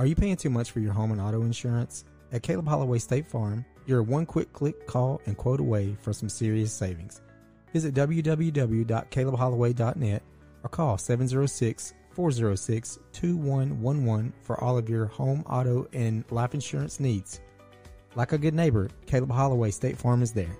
[0.00, 2.06] Are you paying too much for your home and auto insurance?
[2.32, 6.30] At Caleb Holloway State Farm, you're one quick click call and quote away for some
[6.30, 7.20] serious savings.
[7.74, 10.22] Visit www.calebholloway.net
[10.62, 17.42] or call 706 406 2111 for all of your home, auto, and life insurance needs.
[18.14, 20.56] Like a good neighbor, Caleb Holloway State Farm is there.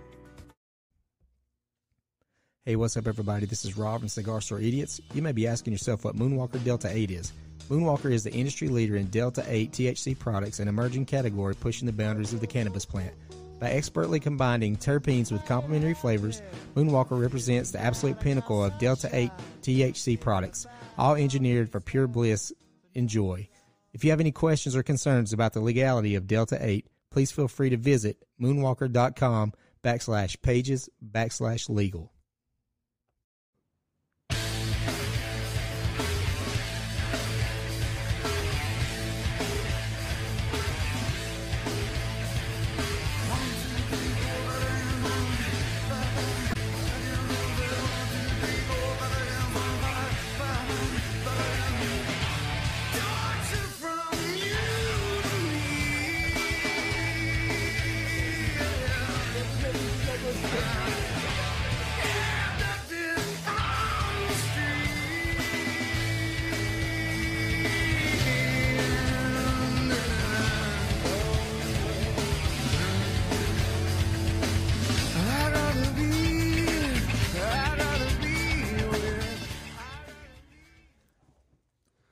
[2.66, 3.46] Hey, what's up, everybody?
[3.46, 5.00] This is Rob from Cigar Store Idiots.
[5.14, 7.32] You may be asking yourself what Moonwalker Delta 8 is.
[7.68, 11.92] Moonwalker is the industry leader in Delta 8 THC products, an emerging category pushing the
[11.92, 13.14] boundaries of the cannabis plant.
[13.60, 16.40] By expertly combining terpenes with complementary flavors,
[16.74, 19.30] Moonwalker represents the absolute pinnacle of Delta 8
[19.62, 22.52] THC products, all engineered for pure bliss.
[22.94, 23.48] Enjoy.
[23.92, 27.48] If you have any questions or concerns about the legality of Delta 8, please feel
[27.48, 29.52] free to visit moonwalker.com
[29.84, 32.12] backslash pages backslash legal.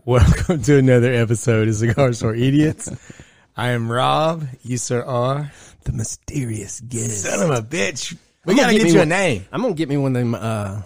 [0.08, 2.90] Welcome to another episode of Cigar Store Idiots.
[3.54, 4.42] I am Rob.
[4.62, 5.52] You, sir, are
[5.84, 7.24] the mysterious guest.
[7.24, 8.16] son of a bitch.
[8.46, 9.44] We gotta gonna get get me you a name.
[9.52, 10.80] I'm gonna get me one of them uh,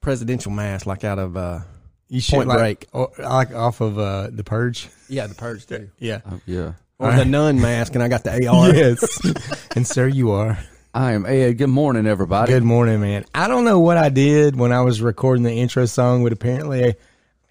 [0.00, 1.60] presidential masks, like out of uh,
[2.08, 2.86] You Point like, Break.
[2.92, 4.88] or, like off of uh, the Purge.
[5.08, 6.22] yeah, the purge too, Yeah.
[6.44, 6.72] Yeah.
[6.98, 8.70] or the nun mask, and I got the AR.
[8.74, 9.68] Yes.
[9.76, 10.58] and sir, you are.
[10.92, 11.58] I am Ed.
[11.58, 12.50] Good morning, everybody.
[12.50, 13.24] Good morning, man.
[13.32, 16.96] I don't know what I did when I was recording the intro song, but apparently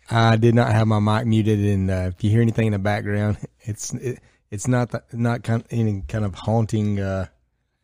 [0.09, 1.59] I did not have my mic muted.
[1.59, 4.19] And uh, if you hear anything in the background, it's it,
[4.51, 7.27] it's not the, not kind any kind of haunting uh,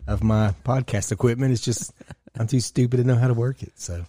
[0.08, 1.52] of my podcast equipment.
[1.52, 1.94] It's just
[2.38, 3.74] I'm too stupid to know how to work it.
[3.76, 4.06] So,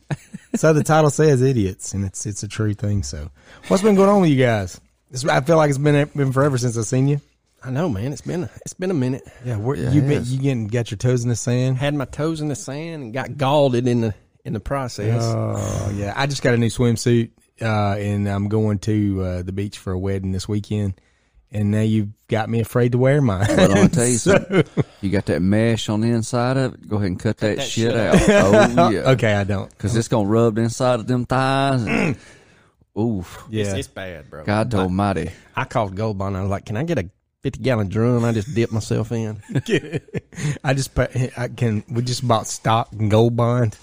[0.54, 3.02] so the title says idiots, and it's it's a true thing.
[3.02, 3.30] So,
[3.68, 4.80] what's been going on with you guys?
[5.10, 7.20] This, I feel like it's been been forever since I've seen you.
[7.62, 8.12] I know, man.
[8.12, 9.22] It's been it's been a minute.
[9.44, 11.76] Yeah, where, Yeah, you been you getting got your toes in the sand?
[11.76, 15.22] Had my toes in the sand and got galled in the in the process.
[15.24, 17.30] Oh yeah, I just got a new swimsuit,
[17.62, 20.94] uh, and I'm going to uh, the beach for a wedding this weekend.
[21.52, 23.44] And now you've got me afraid to wear mine.
[23.48, 24.84] But I'll tell you So- something.
[25.00, 26.88] You got that mesh on the inside of it.
[26.88, 28.76] Go ahead and cut, that, that shit shit out.
[28.76, 29.10] Oh yeah.
[29.10, 29.68] okay, I don't.
[29.70, 31.82] Because it's gonna rub the inside of them thighs.
[31.84, 32.16] And,
[32.98, 33.42] oof.
[33.50, 34.44] Yeah, it's bad, bro.
[34.44, 35.30] God Almighty.
[35.56, 36.36] I called Gold Bond.
[36.36, 37.08] I was like, "Can I get a
[37.42, 39.42] 50 gallon drum?" I just dip myself in.
[40.62, 40.96] I just.
[40.98, 41.82] I can.
[41.90, 43.76] We just bought stock and gold bond.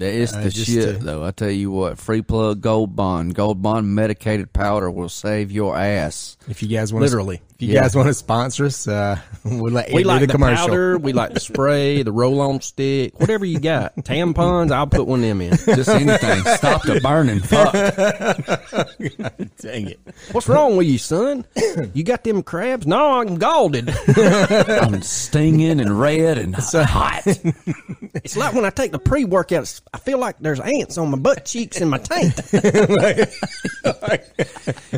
[0.00, 1.22] That is the shit, to- though.
[1.24, 3.34] I tell you what, free plug Gold Bond.
[3.34, 6.38] Gold Bond medicated powder will save your ass.
[6.48, 7.42] If you guys want, Literally.
[7.60, 7.82] If you Yeah.
[7.82, 10.66] guys want to sponsor us, uh, we'll let We like the the, commercial.
[10.68, 10.96] powder.
[10.98, 13.94] We like the spray, the roll on stick, whatever you got.
[14.04, 15.50] Tampons, I'll put one of them in.
[15.56, 16.40] Just anything.
[16.56, 17.40] Stop the burning.
[17.40, 17.74] Fuck.
[19.60, 20.00] Dang it!
[20.32, 21.44] What's wrong with you, son?
[21.92, 22.86] You got them crabs?
[22.86, 23.76] No, I'm galled.
[23.76, 27.22] I'm stinging and red and hot.
[27.26, 31.18] It's like when I take the pre workouts, I feel like there's ants on my
[31.18, 32.40] butt cheeks and my taint.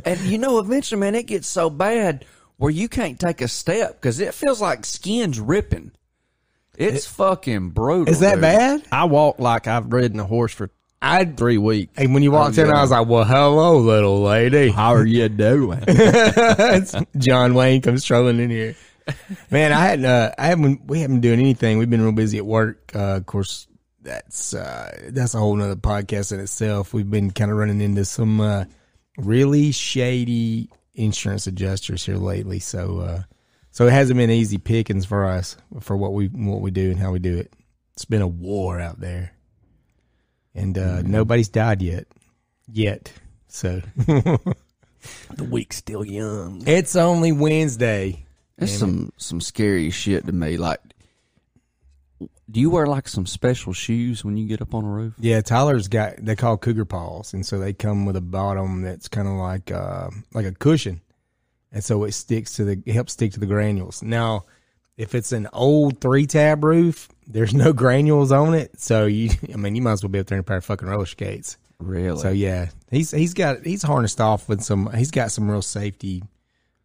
[0.04, 2.24] And you know, eventually, man, it gets so bad
[2.62, 5.90] where you can't take a step because it feels like skin's ripping.
[6.78, 8.08] It's fucking brutal.
[8.08, 8.42] Is that dude.
[8.42, 8.82] bad?
[8.92, 10.70] I walk like I've ridden a horse for
[11.02, 11.24] I.
[11.24, 11.92] three weeks.
[11.96, 12.78] And when you walked in, yeah.
[12.78, 15.82] I was like, "Well, hello, little lady." How are you doing?
[17.18, 18.76] John Wayne comes strolling in here.
[19.50, 20.04] Man, I hadn't.
[20.04, 20.86] Uh, I haven't.
[20.86, 21.78] We haven't been doing anything.
[21.78, 22.92] We've been real busy at work.
[22.94, 23.66] Uh, of course,
[24.02, 26.94] that's uh, that's a whole nother podcast in itself.
[26.94, 28.66] We've been kind of running into some uh,
[29.18, 32.58] really shady insurance adjusters here lately.
[32.58, 33.22] So, uh,
[33.70, 36.98] so it hasn't been easy pickings for us for what we what we do and
[36.98, 37.52] how we do it.
[37.94, 39.32] It's been a war out there,
[40.54, 42.06] and uh, nobody's died yet.
[42.66, 43.12] Yet,
[43.48, 44.54] so the
[45.50, 46.62] week's still young.
[46.66, 48.24] it's only Wednesday.
[48.58, 50.56] It's some some scary shit to me.
[50.56, 50.80] Like,
[52.52, 55.14] do you wear like some special shoes when you get up on a roof?
[55.19, 59.08] Yeah, Tyler's got they call cougar paws, and so they come with a bottom that's
[59.08, 61.00] kind of like uh, like a cushion,
[61.72, 64.02] and so it sticks to the it helps stick to the granules.
[64.02, 64.44] Now,
[64.99, 69.56] if it's an old three tab roof, there's no granules on it, so you I
[69.56, 71.56] mean you might as well be up there in a pair of fucking roller skates.
[71.78, 72.19] Really?
[72.19, 76.22] So yeah, he's he's got he's harnessed off with some he's got some real safety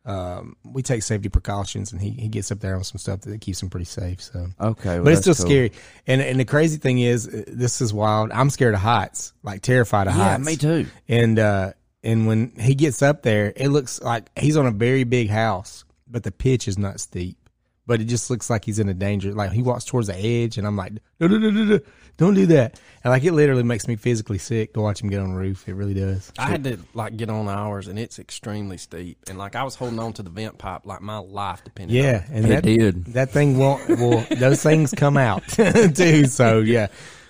[0.07, 3.42] um, we take safety precautions, and he, he gets up there on some stuff that
[3.42, 4.21] keeps him pretty safe.
[4.21, 5.45] So Okay, well, but it's still cool.
[5.45, 5.71] scary.
[6.07, 8.31] And and the crazy thing is, uh, this is wild.
[8.31, 10.63] I'm scared of heights, like terrified of Yeah, heights.
[10.63, 10.89] Yeah, me too.
[11.09, 11.74] And uh,
[12.04, 15.83] and when he gets up there, it looks like he's on a very big house,
[16.07, 17.38] but the pitch is not steep.
[17.86, 19.33] But it just looks like he's in a danger.
[19.33, 21.80] Like he walks towards the edge, and I'm like, no, no, no,
[22.18, 22.80] don't do that.
[23.04, 25.68] And like it literally makes me physically sick to watch him get on the roof.
[25.69, 26.31] It really does.
[26.38, 29.18] I had to like get on ours, and it's extremely steep.
[29.30, 31.98] And like I was holding on to the vent pipe like my life depended.
[31.98, 33.06] on Yeah, and It that did.
[33.14, 33.88] that thing won't.
[33.90, 36.25] Well, those things come out too.
[36.25, 36.88] So yeah.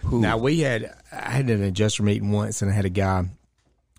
[0.10, 3.25] Now we had I had an adjuster meeting once, and I had a guy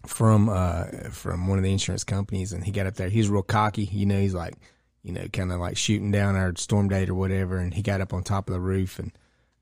[0.07, 3.09] from uh from one of the insurance companies, and he got up there.
[3.11, 3.85] He's real cocky.
[3.85, 4.55] You know, he's like,
[5.03, 7.59] you know, kind of like shooting down our storm date or whatever.
[7.59, 9.13] And he got up on top of the roof, and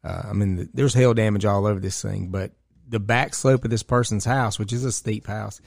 [0.05, 2.29] uh, I mean, the, there's hail damage all over this thing.
[2.29, 2.53] But
[2.89, 5.61] the back slope of this person's house, which is a steep house,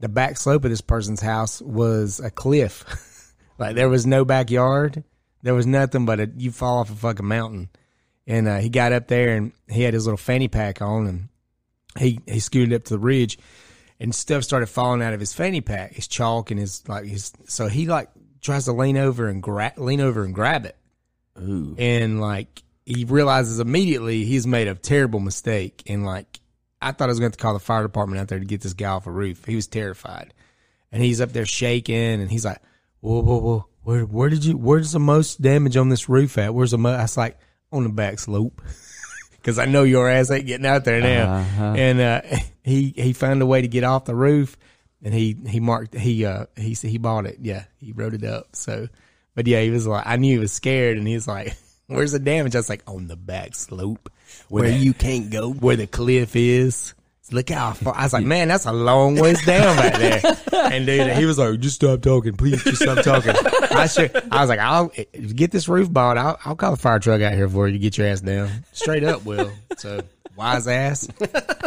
[0.00, 3.34] the back slope of this person's house was a cliff.
[3.58, 5.04] like there was no backyard.
[5.42, 7.70] There was nothing but a you fall off a fucking mountain.
[8.26, 11.28] And uh, he got up there and he had his little fanny pack on and
[11.98, 13.38] he he scooted up to the ridge
[13.98, 17.32] and stuff started falling out of his fanny pack, his chalk and his like his
[17.46, 18.08] so he like
[18.40, 20.76] tries to lean over and grab lean over and grab it.
[21.38, 21.74] Ooh.
[21.78, 26.40] And like he realizes immediately he's made a terrible mistake and like
[26.82, 28.44] I thought I was going to have to call the fire department out there to
[28.44, 29.44] get this guy off a roof.
[29.44, 30.32] He was terrified.
[30.90, 32.60] And he's up there shaking and he's like,
[33.00, 33.66] Whoa, whoa, whoa.
[33.82, 36.52] Where where did you where's the most damage on this roof at?
[36.52, 37.38] Where's the most I was like,
[37.72, 38.60] on the back slope.
[39.42, 41.34] Cause I know your ass ain't getting out there now.
[41.34, 41.74] Uh-huh.
[41.76, 42.22] And uh
[42.64, 44.56] he he found a way to get off the roof
[45.02, 47.38] and he he marked he uh he he bought it.
[47.40, 48.56] Yeah, he wrote it up.
[48.56, 48.88] So
[49.34, 51.56] but yeah, he was like I knew he was scared and he's like,
[51.90, 52.54] Where's the damage?
[52.54, 54.10] I was like, On the back slope.
[54.48, 55.50] where the- you can't go.
[55.52, 56.94] where the cliff is.
[57.32, 57.94] Look how far.
[57.94, 60.36] I was like, man, that's a long ways down back there.
[60.72, 63.32] And dude, he was like, just stop talking, please, just stop talking.
[63.70, 64.14] I should.
[64.30, 64.88] I was like, I'll
[65.34, 66.16] get this roof bought.
[66.18, 68.48] I'll, I'll call the fire truck out here for you to get your ass down.
[68.72, 69.50] Straight up, Will.
[69.78, 70.02] So
[70.36, 71.08] wise ass.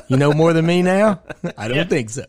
[0.07, 1.21] You know more than me now.
[1.57, 2.25] I don't think so.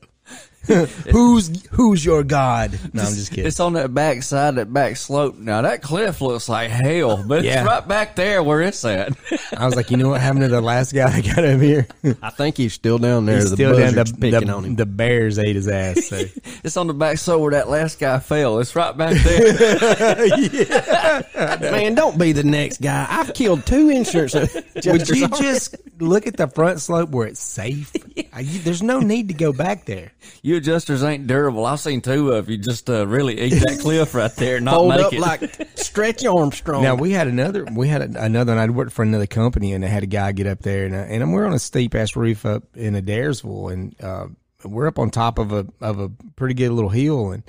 [1.11, 2.79] who's who's your god?
[2.93, 3.47] No, I'm just kidding.
[3.47, 5.37] It's on that back side, that back slope.
[5.37, 7.61] Now that cliff looks like hell, but Yeah.
[7.61, 9.13] it's right back there where it's at.
[9.57, 11.87] I was like, you know what happened to the last guy that got up here?
[12.23, 13.37] I think he's still down there.
[13.37, 13.95] He's the still down.
[13.95, 14.77] buzzard's The, picking the, on him.
[14.77, 16.07] the bears ate his ass.
[16.07, 16.17] So.
[16.65, 18.59] it's on the back slope where that last guy fell.
[18.59, 21.23] It's right back there.
[21.61, 23.07] Man, don't be the next guy.
[23.09, 27.93] I've killed two insurance Would you just look at the front slope where it's safe?
[28.33, 30.13] Are you- there's no need to go back there.
[30.43, 31.67] you adjusters ain't durable.
[31.67, 34.75] I've seen two of you just uh, really eat that cliff right there and not
[34.75, 35.21] fold make up it.
[35.21, 36.83] like Stretch Armstrong?
[36.83, 39.83] Now we had another, we had a, another, and I'd worked for another company, and
[39.85, 42.17] they had a guy get up there, and uh, and we're on a steep ass
[42.17, 44.27] roof up in Adairsville, and uh,
[44.65, 47.43] we're up on top of a of a pretty good little hill, and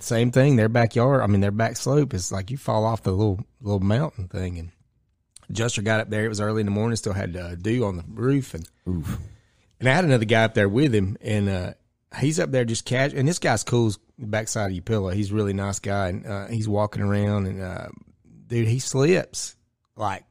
[0.00, 3.10] same thing, their backyard, I mean their back slope is like you fall off the
[3.12, 4.70] little little mountain thing, and
[5.48, 6.24] adjuster got up there.
[6.24, 9.88] It was early in the morning, still had uh, dew on the roof, and and
[9.88, 11.72] I had another guy up there with him, and uh,
[12.18, 13.12] he's up there just catch.
[13.12, 15.10] And this guy's cool backside of your pillow.
[15.10, 17.88] He's a really nice guy, and uh, he's walking around, and uh,
[18.46, 19.56] dude, he slips
[19.96, 20.24] like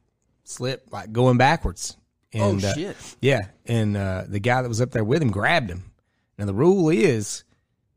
[0.44, 1.96] slip like going backwards.
[2.32, 2.96] And, Oh, shit.
[3.20, 5.92] yeah, and uh, the guy that was up there with him grabbed him.
[6.36, 7.44] Now the rule is,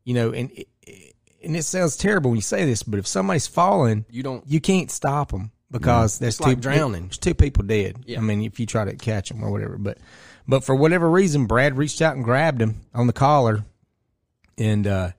[0.04, 0.68] you know, and it,
[1.42, 4.60] and it sounds terrible when you say this, but if somebody's falling, You don't- you
[4.60, 7.04] can't stop them because there's It's like two drowning.
[7.04, 8.04] There's two people dead.
[8.06, 8.18] Yeah.
[8.18, 9.98] I mean, if you try to catch them or whatever, but
[10.46, 13.64] but for whatever reason, Brad reached out and grabbed him on the collar,
[14.56, 15.10] and uh,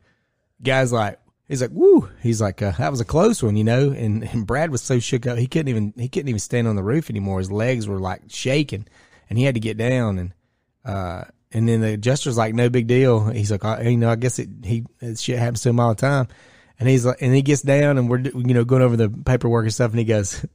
[0.62, 3.91] guys like he's like, "Woo!" He's like, uh, "That was a close one," you know.
[3.91, 6.75] And, and Brad was so shook up he couldn't even he couldn't even stand on
[6.75, 7.39] the roof anymore.
[7.39, 8.88] His legs were like shaking,
[9.29, 10.18] and he had to get down.
[10.18, 10.34] And
[10.84, 14.15] uh, and then the adjuster's like, "No big deal." He's like, I, "You know, I
[14.15, 16.27] guess it he shit happens to him all the time."
[16.79, 19.65] And he's like, and he gets down, and we're you know going over the paperwork
[19.65, 20.45] and stuff, and he goes.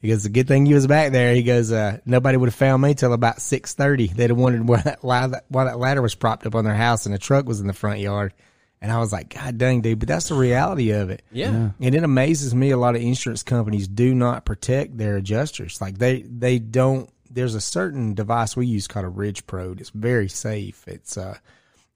[0.00, 1.34] He goes, the good thing you was back there.
[1.34, 4.06] He goes, uh, nobody would have found me till about six thirty.
[4.06, 6.76] They'd have wondered why that, why that why that ladder was propped up on their
[6.76, 8.32] house and the truck was in the front yard.
[8.80, 9.98] And I was like, God dang, dude!
[9.98, 11.22] But that's the reality of it.
[11.32, 11.70] Yeah.
[11.80, 15.80] And it amazes me a lot of insurance companies do not protect their adjusters.
[15.80, 17.10] Like they they don't.
[17.28, 19.72] There's a certain device we use called a Ridge Pro.
[19.72, 20.86] It's very safe.
[20.86, 21.38] It's uh,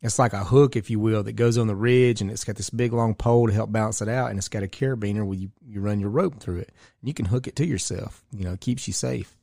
[0.02, 2.56] it's like a hook, if you will, that goes on the ridge, and it's got
[2.56, 5.38] this big long pole to help balance it out, and it's got a carabiner where
[5.38, 6.70] you you run your rope through it.
[7.00, 8.24] And you can hook it to yourself.
[8.32, 9.36] You know, it keeps you safe.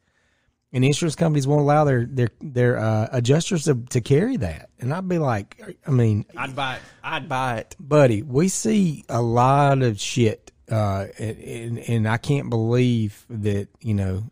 [0.72, 4.70] And insurance companies won't allow their their their uh, adjusters to, to carry that.
[4.80, 6.82] And I'd be like, I mean, I'd buy it.
[7.04, 7.76] I'd buy it.
[7.80, 13.70] buddy, we see a lot of shit, uh, and, and and I can't believe that
[13.80, 14.30] you know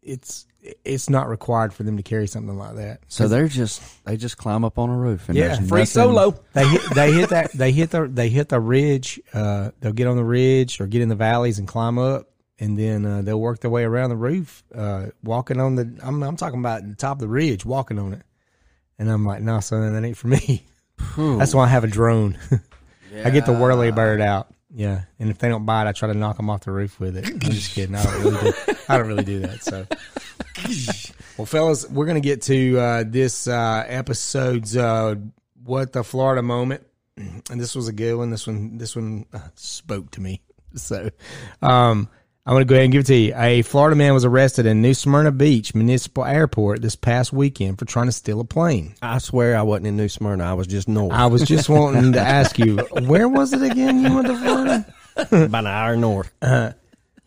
[0.00, 0.46] it's
[0.84, 3.00] it's not required for them to carry something like that.
[3.08, 6.40] So they're just they just climb up on a roof and Yeah, Free nothing- solo.
[6.52, 9.20] They hit, they hit that they hit the they hit the ridge.
[9.34, 12.28] Uh, they'll get on the ridge or get in the valleys and climb up,
[12.60, 15.98] and then uh, they'll work their way around the roof, uh, walking on the.
[16.02, 18.22] I'm I'm talking about the top of the ridge, walking on it.
[18.98, 20.64] And I'm like, no, son, that ain't for me.
[21.16, 22.38] That's why I have a drone.
[23.24, 24.54] I get the whirly bird out.
[24.74, 26.98] Yeah, and if they don't buy it, I try to knock them off the roof
[26.98, 27.28] with it.
[27.28, 27.94] I'm just kidding.
[27.94, 28.74] I don't really do.
[28.88, 29.62] I don't really do that.
[29.62, 29.86] So,
[31.36, 35.16] well, fellas, we're gonna get to uh, this uh, episode's uh,
[35.62, 36.86] what the Florida moment,
[37.16, 38.30] and this was a good one.
[38.30, 40.40] This one, this one uh, spoke to me.
[40.74, 41.10] So,
[41.60, 42.08] um,
[42.44, 43.34] I'm gonna go ahead and give it to you.
[43.36, 47.84] A Florida man was arrested in New Smyrna Beach Municipal Airport this past weekend for
[47.84, 48.96] trying to steal a plane.
[49.00, 50.42] I swear I wasn't in New Smyrna.
[50.44, 54.02] I was just north, I was just wanting to ask you, where was it again?
[54.02, 54.94] You went to Florida?
[55.16, 56.32] about an hour north.
[56.42, 56.72] Uh,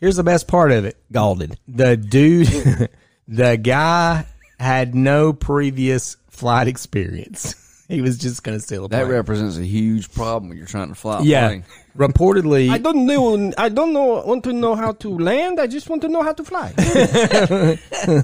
[0.02, 0.98] here's the best part of it.
[1.14, 1.58] Galded.
[1.68, 2.90] The dude,
[3.30, 4.26] the guy
[4.60, 7.56] had no previous flight experience.
[7.90, 10.90] He was just going to steal a That represents a huge problem when you're trying
[10.90, 11.48] to fly a yeah.
[11.50, 11.64] plane.
[11.96, 13.54] Reportedly, I don't know.
[13.58, 14.24] I don't know.
[14.26, 15.60] Want to know how to land?
[15.60, 16.74] I just want to know how to fly.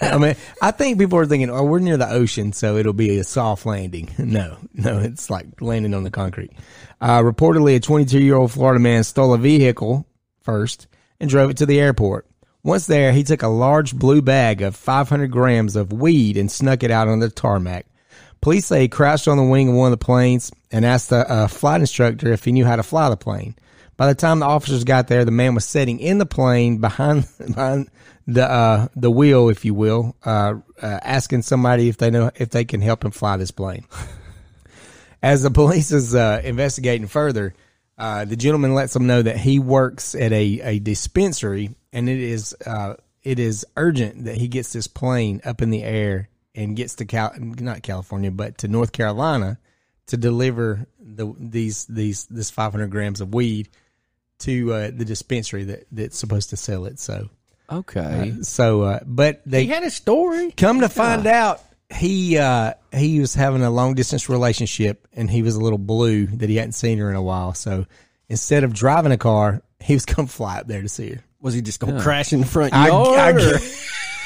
[0.00, 3.18] I mean, I think people are thinking, oh, we're near the ocean, so it'll be
[3.18, 4.14] a soft landing.
[4.16, 6.52] No, no, it's like landing on the concrete.
[7.00, 10.06] Uh, reportedly, a 22 year old Florida man stole a vehicle
[10.40, 10.86] first
[11.20, 12.26] and drove it to the airport.
[12.62, 16.82] Once there, he took a large blue bag of 500 grams of weed and snuck
[16.82, 17.84] it out on the tarmac.
[18.40, 21.28] Police say he crashed on the wing of one of the planes and asked the
[21.30, 23.56] uh, flight instructor if he knew how to fly the plane.
[23.96, 27.26] By the time the officers got there, the man was sitting in the plane behind
[27.46, 27.90] behind
[28.26, 32.50] the uh, the wheel, if you will, uh, uh, asking somebody if they know if
[32.50, 33.84] they can help him fly this plane.
[35.22, 37.54] As the police is uh, investigating further,
[37.96, 42.18] uh, the gentleman lets them know that he works at a, a dispensary, and it
[42.18, 42.54] is
[43.22, 47.04] it is urgent that he gets this plane up in the air and gets to
[47.04, 49.58] Cal not California, but to North Carolina
[50.06, 53.68] to deliver the these these this 500 grams of weed
[54.40, 56.98] to uh, the dispensary that that's supposed to sell it.
[56.98, 57.28] So
[57.70, 58.34] Okay.
[58.42, 60.52] so, uh, but they he had a story.
[60.52, 61.60] come to find out
[61.92, 66.26] he uh, he was having a long distance relationship and he was a little blue
[66.26, 67.54] that he hadn't seen her in a while.
[67.54, 67.86] So
[68.28, 71.24] instead of driving a car, he was going to fly up there to see her.
[71.40, 73.18] Was he just gonna crash in the front I- yard?
[73.18, 73.78] I I get-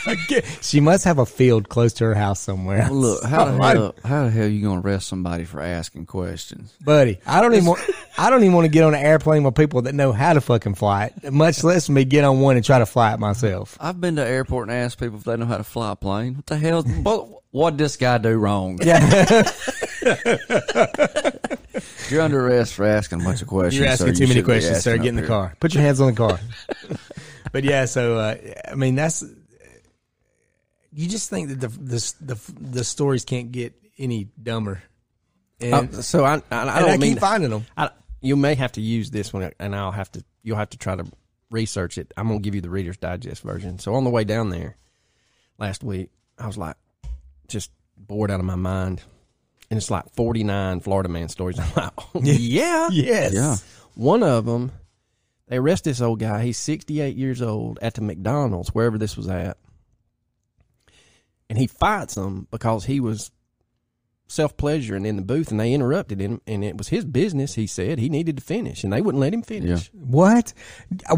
[0.61, 2.87] she must have a field close to her house somewhere.
[2.91, 6.73] Well, look, how the hell how the hell you gonna arrest somebody for asking questions?
[6.85, 7.19] buddy.
[7.27, 7.81] I don't even want.
[8.19, 10.41] I don't even want to get on an airplane with people that know how to
[10.41, 11.33] fucking fly it.
[11.33, 13.77] Much less me get on one and try to fly it myself.
[13.81, 15.97] I've been to the airport and asked people if they know how to fly a
[15.97, 16.37] plane.
[16.37, 16.83] What the hell?
[16.83, 18.79] what what this guy do wrong?
[18.83, 19.01] Yeah,
[22.11, 23.79] You're under arrest for asking a bunch of questions.
[23.79, 24.13] you're asking sir.
[24.15, 24.97] too You many questions, sir.
[24.99, 25.29] Get in the here.
[25.29, 25.57] car.
[25.61, 26.39] Put your hands on the car.
[27.53, 28.37] but yeah, so uh,
[28.71, 29.25] I mean, that's
[31.01, 34.83] you just think that the the the, the stories can't get any dumber.
[35.61, 37.65] And, Uh, so I, I, I and don't I mean keep finding them.
[37.77, 37.91] I,
[38.21, 40.25] you may have to use this one, and I'll have to.
[40.43, 41.05] You'll have to try to
[41.51, 42.13] research it.
[42.17, 43.79] I'm gonna give you the Reader's Digest version.
[43.79, 44.77] So on the way down there
[45.59, 46.77] last week, I was like,
[47.49, 49.03] just bored out of my mind,
[49.71, 51.59] and it's like 49 Florida man stories.
[51.61, 53.33] I'm like, oh, yeah, Yes.
[53.33, 53.57] Yeah.
[53.95, 54.73] One of them,
[55.49, 56.43] they arrest this old guy.
[56.45, 59.59] He's 68 years old at the McDonald's, wherever this was at.
[61.51, 63.31] And he fights them because he was
[64.29, 66.41] self pleasuring in the booth and they interrupted him.
[66.47, 67.99] And it was his business, he said.
[67.99, 69.91] He needed to finish and they wouldn't let him finish.
[69.93, 70.55] What?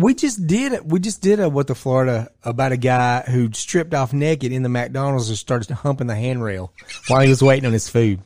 [0.00, 0.86] We just did it.
[0.86, 4.62] We just did a what the Florida about a guy who stripped off naked in
[4.62, 6.72] the McDonald's and started humping the handrail
[7.08, 8.22] while he was waiting on his food.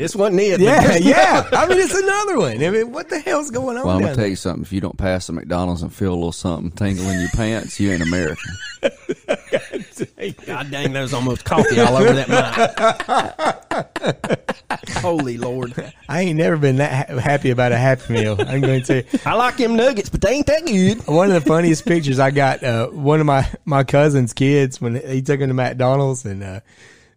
[0.00, 0.60] This wasn't it.
[0.60, 1.46] Yeah, yeah.
[1.52, 2.64] I mean, it's another one.
[2.64, 3.84] I mean, what the hell's going on?
[3.84, 4.62] Well, I'm gonna tell you something.
[4.62, 7.78] If you don't pass the McDonald's and feel a little something tingle in your pants,
[7.78, 8.56] you ain't American.
[10.46, 12.30] God dang, there's almost coffee all over that
[14.70, 14.90] mic.
[15.00, 15.74] Holy Lord.
[16.08, 18.36] I ain't never been that ha- happy about a Happy Meal.
[18.40, 19.20] I'm going to tell.
[19.30, 21.06] I like them nuggets, but they ain't that good.
[21.06, 24.94] One of the funniest pictures I got, uh, one of my, my cousin's kids when
[24.94, 26.60] he took him to McDonald's and, uh,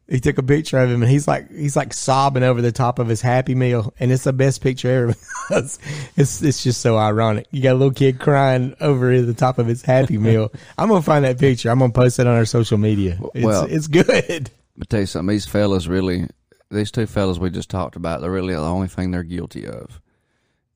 [0.07, 2.99] he took a picture of him and he's like, he's like sobbing over the top
[2.99, 3.93] of his Happy Meal.
[3.99, 5.07] And it's the best picture ever.
[5.49, 5.79] because
[6.17, 7.47] it's, it's just so ironic.
[7.51, 10.51] You got a little kid crying over the top of his Happy Meal.
[10.77, 11.69] I'm going to find that picture.
[11.69, 13.17] I'm going to post it on our social media.
[13.33, 14.49] It's, Well- it's good.
[14.75, 16.27] But tell you something, these fellas really,
[16.71, 20.01] these two fellas we just talked about, they're really the only thing they're guilty of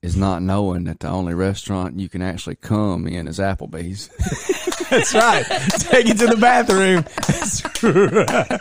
[0.04, 4.10] is not knowing that the only restaurant you can actually come in is Applebee's.
[4.92, 5.44] That's right.
[5.80, 7.06] Take it to the bathroom.
[7.26, 8.60] That's right.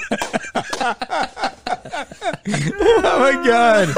[2.48, 3.88] Oh my god!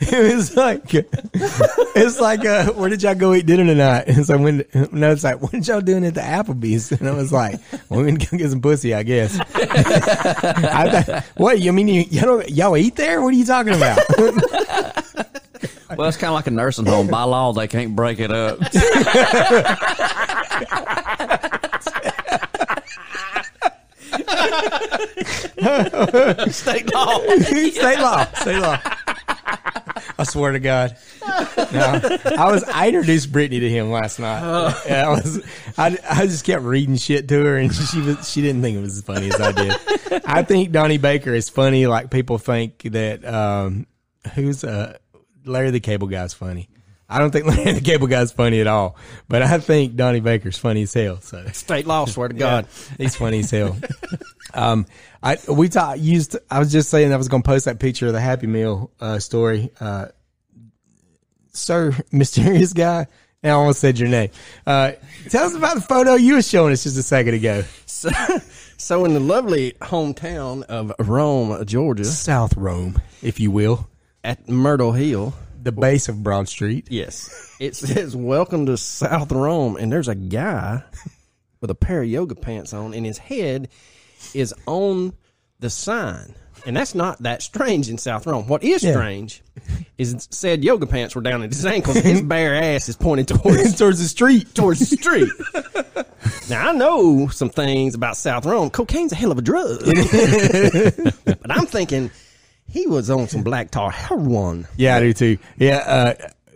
[0.00, 4.04] it was like it's like uh, where did y'all go eat dinner tonight?
[4.06, 6.92] And so when no, it's like what did y'all doing at the Applebee's?
[6.92, 9.38] And I was like, well, we gonna go get some pussy, I guess.
[9.54, 13.22] I thought, what you mean you y'all, y'all eat there?
[13.22, 13.98] What are you talking about?
[15.96, 17.08] Well, it's kind of like a nursing home.
[17.08, 18.58] By law, they can't break it up.
[26.50, 27.18] State law.
[27.40, 28.24] State law.
[28.34, 28.80] State law.
[30.18, 30.96] I swear to God.
[31.72, 32.00] No,
[32.38, 34.40] I was I introduced Brittany to him last night.
[34.86, 35.44] Yeah, I was
[35.78, 38.80] I, I just kept reading shit to her and she was she didn't think it
[38.80, 39.72] was as funny as I did.
[40.26, 43.86] I think Donnie Baker is funny like people think that um
[44.34, 44.96] who's uh
[45.44, 46.68] Larry the Cable Guy's funny.
[47.12, 48.96] I don't think Larry the Cable Guy's funny at all,
[49.28, 51.20] but I think Donnie Baker's funny as hell.
[51.20, 52.66] So State law, swear to God.
[52.66, 53.76] yeah, he's funny as hell.
[54.54, 54.86] um,
[55.22, 56.36] I we ta- used.
[56.50, 58.90] I was just saying I was going to post that picture of the Happy Meal
[59.00, 59.70] uh, story.
[59.78, 60.06] Uh,
[61.52, 63.06] Sir Mysterious Guy.
[63.44, 64.30] And I almost said your name.
[64.64, 64.92] Uh,
[65.28, 67.64] tell us about the photo you were showing us just a second ago.
[67.86, 68.08] So,
[68.78, 73.88] so in the lovely hometown of Rome, Georgia, South Rome, if you will,
[74.22, 76.88] at Myrtle Hill, the base of Broad Street.
[76.90, 80.82] yes, it says "Welcome to South Rome," and there's a guy
[81.60, 83.68] with a pair of yoga pants on, and his head
[84.34, 85.12] is on
[85.60, 86.34] the sign.
[86.64, 88.46] And that's not that strange in South Rome.
[88.46, 88.92] What is Yeah.
[88.92, 89.42] strange
[89.98, 91.96] is said yoga pants were down at his ankles.
[91.96, 94.54] and His bare ass is pointed towards towards the street.
[94.54, 95.28] towards the street.
[96.48, 98.70] now I know some things about South Rome.
[98.70, 102.10] Cocaine's a hell of a drug, but I'm thinking
[102.72, 104.66] he was on some black tar heroin.
[104.76, 105.38] Yeah, I do too.
[105.58, 105.76] Yeah,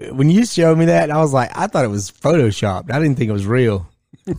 [0.01, 2.91] uh, when you showed me that, I was like, I thought it was photoshopped.
[2.91, 3.89] I didn't think it was real.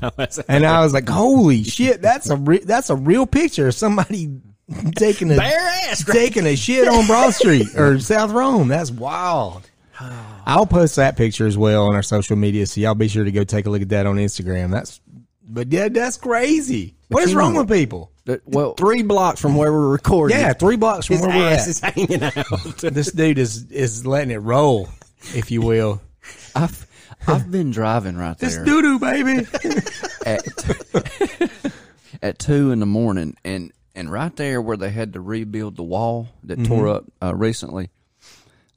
[0.50, 4.42] And I was like, "Holy shit, that's a re- that's a real picture of somebody
[4.96, 6.14] taking a Bare ass, right?
[6.14, 8.68] taking a shit on Broad Street or South Rome.
[8.68, 9.70] That's wild."
[10.46, 13.32] I'll post that picture as well on our social media, so y'all be sure to
[13.32, 14.72] go take a look at that on Instagram.
[14.72, 15.02] That's,
[15.48, 16.96] but yeah, that's crazy.
[17.08, 18.12] What is wrong know- with people?
[18.28, 20.38] That- well, Three blocks from where we're recording.
[20.38, 21.98] Yeah, three blocks from his where we're ass at.
[21.98, 22.78] is hanging out.
[22.94, 24.90] This dude is is letting it roll,
[25.34, 26.02] if you will.
[26.54, 26.86] I've
[27.26, 29.48] I've been driving right This there doo doo, baby.
[30.26, 30.46] at
[32.22, 35.84] at two in the morning, and and right there where they had to rebuild the
[35.84, 37.90] wall that tore up uh, recently,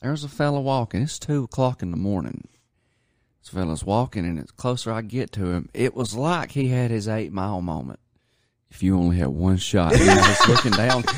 [0.01, 1.03] there's a fella walking.
[1.03, 2.47] It's two o'clock in the morning.
[3.43, 6.91] This fella's walking, and the closer I get to him, it was like he had
[6.91, 7.99] his eight mile moment.
[8.71, 11.03] If you only had one shot, and I was looking down.
[11.03, 11.13] By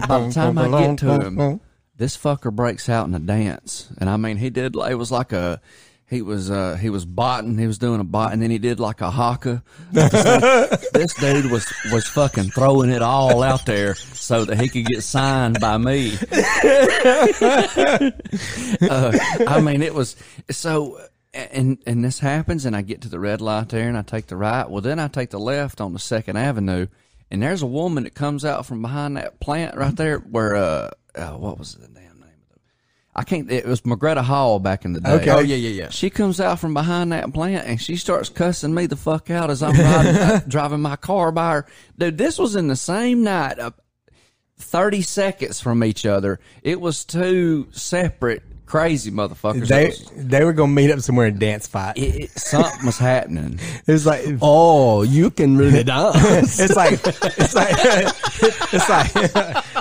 [0.00, 1.60] By the time I get to him,
[1.96, 4.74] this fucker breaks out in a dance, and I mean, he did.
[4.74, 5.60] It was like a.
[6.06, 7.56] He was uh he was botting.
[7.58, 9.62] He was doing a bot, and then he did like a haka.
[9.92, 15.02] this dude was was fucking throwing it all out there so that he could get
[15.02, 16.12] signed by me.
[18.90, 20.14] uh, I mean, it was
[20.50, 21.00] so.
[21.34, 24.26] And and this happens, and I get to the red light there, and I take
[24.26, 24.68] the right.
[24.68, 26.86] Well, then I take the left on the Second Avenue,
[27.30, 30.90] and there's a woman that comes out from behind that plant right there, where uh,
[31.16, 32.60] uh what was the damn name of the?
[33.16, 33.50] I can't.
[33.50, 35.10] It was Magretta Hall back in the day.
[35.10, 35.30] Okay.
[35.30, 35.88] Oh yeah, yeah, yeah.
[35.88, 39.50] She comes out from behind that plant and she starts cussing me the fuck out
[39.50, 41.66] as I'm riding, uh, driving my car by her.
[41.98, 43.72] Dude, this was in the same night, uh,
[44.58, 46.38] 30 seconds from each other.
[46.62, 49.68] It was two separate crazy motherfuckers.
[49.68, 51.96] They was, they were gonna meet up somewhere and dance fight.
[51.96, 53.58] It, it, something was happening.
[53.86, 56.58] It was like Oh, you can really dance.
[56.58, 57.74] it's like it's like
[58.72, 59.10] it's like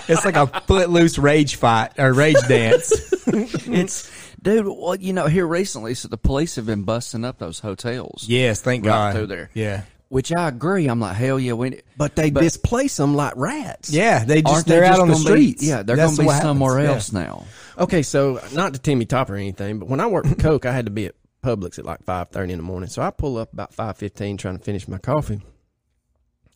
[0.10, 2.92] it's like a footloose rage fight or rage dance.
[3.28, 7.60] It's, dude, well, you know, here recently, so the police have been busting up those
[7.60, 8.26] hotels.
[8.28, 9.16] Yes, thank Right God.
[9.16, 9.50] through there.
[9.54, 9.84] Yeah,
[10.14, 10.86] Which I agree.
[10.86, 11.82] I'm like, hell yeah, we.
[11.98, 13.90] but they displace them like rats.
[13.90, 14.24] yeah.
[14.24, 15.64] They just Aren't they they're just out on the gonna be- streets.
[15.64, 16.50] yeah, they're going to be what happens.
[16.50, 16.92] somewhere Yeah.
[16.92, 17.46] else now.
[17.80, 20.72] Okay, so not to Timmy Top or anything, but when I worked for Coke, I
[20.72, 22.90] had to be at Publix at like five thirty in the morning.
[22.90, 25.42] So I pull up about five fifteen, trying to finish my coffee,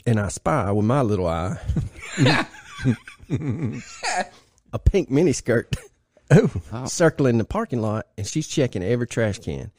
[0.05, 1.57] and I spy with my little eye
[4.71, 5.75] a pink miniskirt
[6.29, 6.85] oh.
[6.85, 9.71] circling the parking lot, and she's checking every trash can.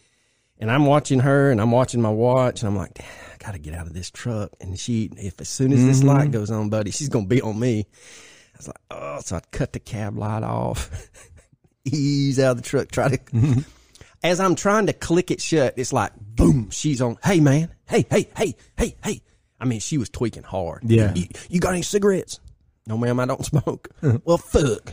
[0.60, 3.58] And I'm watching her, and I'm watching my watch, and I'm like, "Damn, I gotta
[3.58, 4.50] get out of this truck.
[4.60, 6.30] And she, if as soon as this light mm-hmm.
[6.32, 7.86] goes on, buddy, she's gonna be on me.
[8.54, 10.90] I was like, oh, so I cut the cab light off,
[11.84, 13.18] ease out of the truck, try to.
[13.32, 13.60] Mm-hmm.
[14.20, 17.18] As I'm trying to click it shut, it's like, boom, she's on.
[17.22, 17.72] Hey, man.
[17.88, 19.22] Hey, hey, hey, hey, hey.
[19.60, 20.82] I mean, she was tweaking hard.
[20.82, 21.14] Yeah.
[21.14, 22.40] You, you got any cigarettes?
[22.88, 23.90] No, ma'am, I don't smoke.
[24.24, 24.92] well, fuck.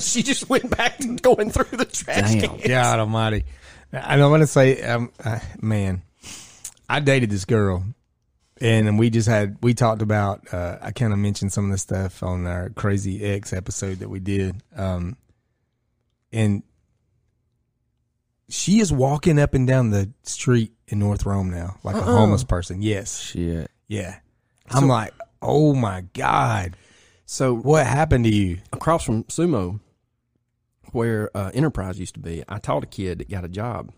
[0.00, 2.58] she just went back to going through the trash Damn.
[2.58, 2.68] can.
[2.68, 3.44] God Almighty!
[3.92, 6.02] And I want to say, um, uh, man,
[6.88, 7.84] I dated this girl.
[8.60, 10.52] and we just had we talked about.
[10.52, 14.08] Uh, I kind of mentioned some of the stuff on our Crazy X episode that
[14.10, 15.16] we did, um,
[16.32, 16.62] and
[18.48, 22.44] she is walking up and down the street in North Rome now, like a homeless
[22.44, 22.82] person.
[22.82, 23.70] Yes, Shit.
[23.88, 24.18] yeah.
[24.72, 26.76] I'm like, oh my god,
[27.26, 28.58] So what happened to you?
[28.72, 29.80] across from Sumo,
[30.92, 33.92] where uh, Enterprise used to be, I taught a kid that got a job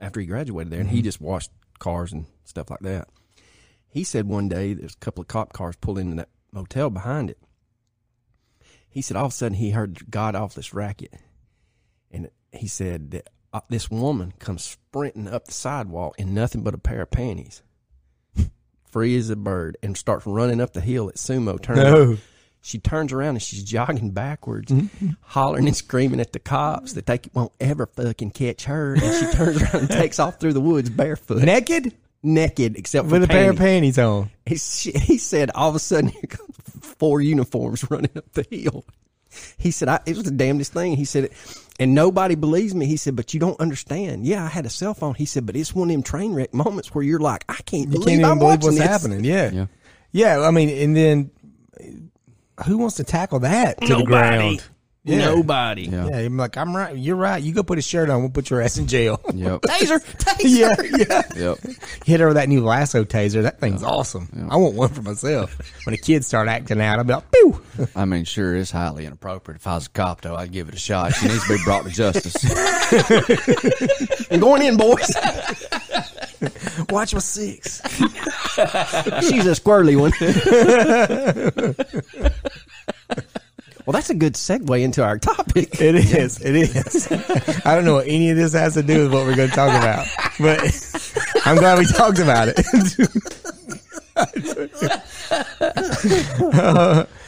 [0.00, 3.08] after he graduated there, and he just washed cars and stuff like that.
[3.88, 7.30] He said one day there's a couple of cop cars pulled into that motel behind
[7.30, 7.38] it.
[8.88, 11.14] He said all of a sudden he heard God off this racket,
[12.10, 16.74] and he said that uh, this woman comes sprinting up the sidewalk in nothing but
[16.74, 17.62] a pair of panties,
[18.90, 21.60] free as a bird, and starts running up the hill at Sumo.
[21.60, 22.16] Turning No.
[22.68, 25.08] She turns around and she's jogging backwards, mm-hmm.
[25.22, 28.94] hollering and screaming at the cops that they won't ever fucking catch her.
[28.94, 33.12] And she turns around and takes off through the woods barefoot, Naked naked except for
[33.12, 33.96] with a pair of panties.
[33.96, 34.30] panties on.
[34.44, 36.46] He, she- he said all of a sudden here come
[36.98, 38.84] four uniforms running up the hill.
[39.56, 40.96] He said I, it was the damnedest thing.
[40.96, 41.30] He said,
[41.78, 42.86] and nobody believes me.
[42.86, 44.26] He said, but you don't understand.
[44.26, 45.14] Yeah, I had a cell phone.
[45.14, 47.86] He said, but it's one of them train wreck moments where you're like, I can't
[47.86, 48.86] You believe can't even I'm believe watching what's this.
[48.86, 49.24] happening.
[49.24, 49.50] Yeah.
[49.52, 49.66] Yeah.
[50.12, 51.30] yeah, I mean, and then
[52.66, 54.62] who wants to tackle that to the ground?
[55.04, 55.18] Yeah.
[55.26, 55.84] Nobody.
[55.84, 56.08] Yeah.
[56.08, 56.94] Yeah, I'm like, I'm right.
[56.94, 57.42] You're right.
[57.42, 58.20] You go put a shirt on.
[58.20, 59.18] We'll put your ass in jail.
[59.34, 59.60] Yep.
[59.62, 60.98] Taser, taser.
[60.98, 61.50] yeah, yeah.
[61.50, 61.58] Yep.
[62.04, 63.42] Hit her with that new lasso taser.
[63.42, 64.48] That thing's awesome.
[64.50, 65.56] I want one for myself.
[65.86, 67.62] When the kids start acting out, I'll be like, pew.
[67.94, 69.60] I mean, sure, it's highly inappropriate.
[69.60, 71.14] If I was a cop, though, I'd give it a shot.
[71.14, 72.34] She needs to be brought to justice.
[74.30, 75.08] I'm going in, boys.
[76.90, 77.80] Watch my six.
[79.28, 80.12] She's a squirrely one.
[83.88, 85.80] Well, that's a good segue into our topic.
[85.80, 86.38] It is.
[86.42, 87.10] It is.
[87.64, 89.54] I don't know what any of this has to do with what we're going to
[89.54, 90.06] talk about,
[90.38, 90.60] but
[91.46, 92.58] I'm glad we talked about it.
[94.14, 94.26] Uh,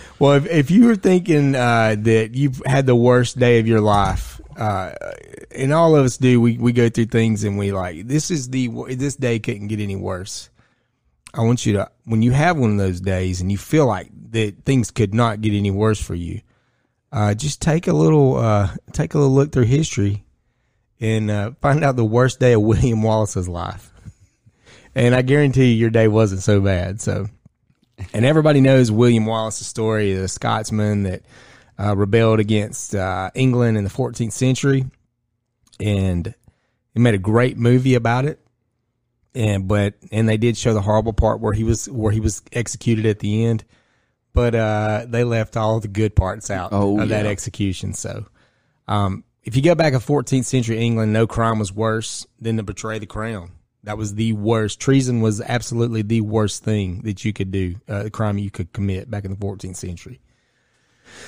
[0.19, 3.81] well, if, if you were thinking uh, that you've had the worst day of your
[3.81, 4.93] life, uh,
[5.53, 8.51] and all of us do, we, we go through things and we like this is
[8.51, 10.51] the this day couldn't get any worse.
[11.33, 14.11] I want you to when you have one of those days and you feel like
[14.33, 16.43] that things could not get any worse for you,
[17.13, 20.25] uh, just take a little uh, take a little look through history
[21.01, 23.93] and uh, find out the worst day of William Wallace's life.
[24.95, 27.01] And I guarantee you, your day wasn't so bad.
[27.01, 27.29] So,
[28.13, 31.23] and everybody knows William Wallace's story, the Scotsman that
[31.79, 34.87] uh, rebelled against uh, England in the 14th century,
[35.79, 36.35] and
[36.93, 38.41] he made a great movie about it.
[39.33, 42.43] And but and they did show the horrible part where he was where he was
[42.53, 43.65] executed at the end,
[44.33, 47.93] but uh, they left all the good parts out Oh, of that execution.
[47.95, 48.27] So,
[48.89, 52.63] um, if you go back to 14th century England, no crime was worse than to
[52.63, 53.53] betray the crown.
[53.85, 54.79] That was the worst.
[54.79, 58.73] Treason was absolutely the worst thing that you could do, uh, the crime you could
[58.75, 60.21] commit back in the 14th century.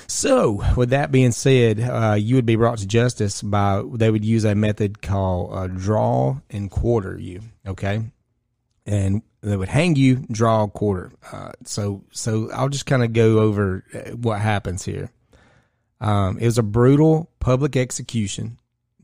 [0.07, 4.25] So, with that being said, uh, you would be brought to justice by they would
[4.25, 7.41] use a method called uh, draw and quarter you.
[7.67, 8.03] Okay,
[8.87, 11.13] and they would hang you, draw, a quarter.
[11.31, 15.11] Uh, so, so I'll just kind of go over uh, what happens here.
[16.01, 18.59] Um, it was a brutal public execution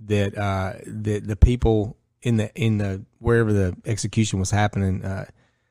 [0.07, 5.27] that uh, that the people in the in the wherever the execution was happening, uh,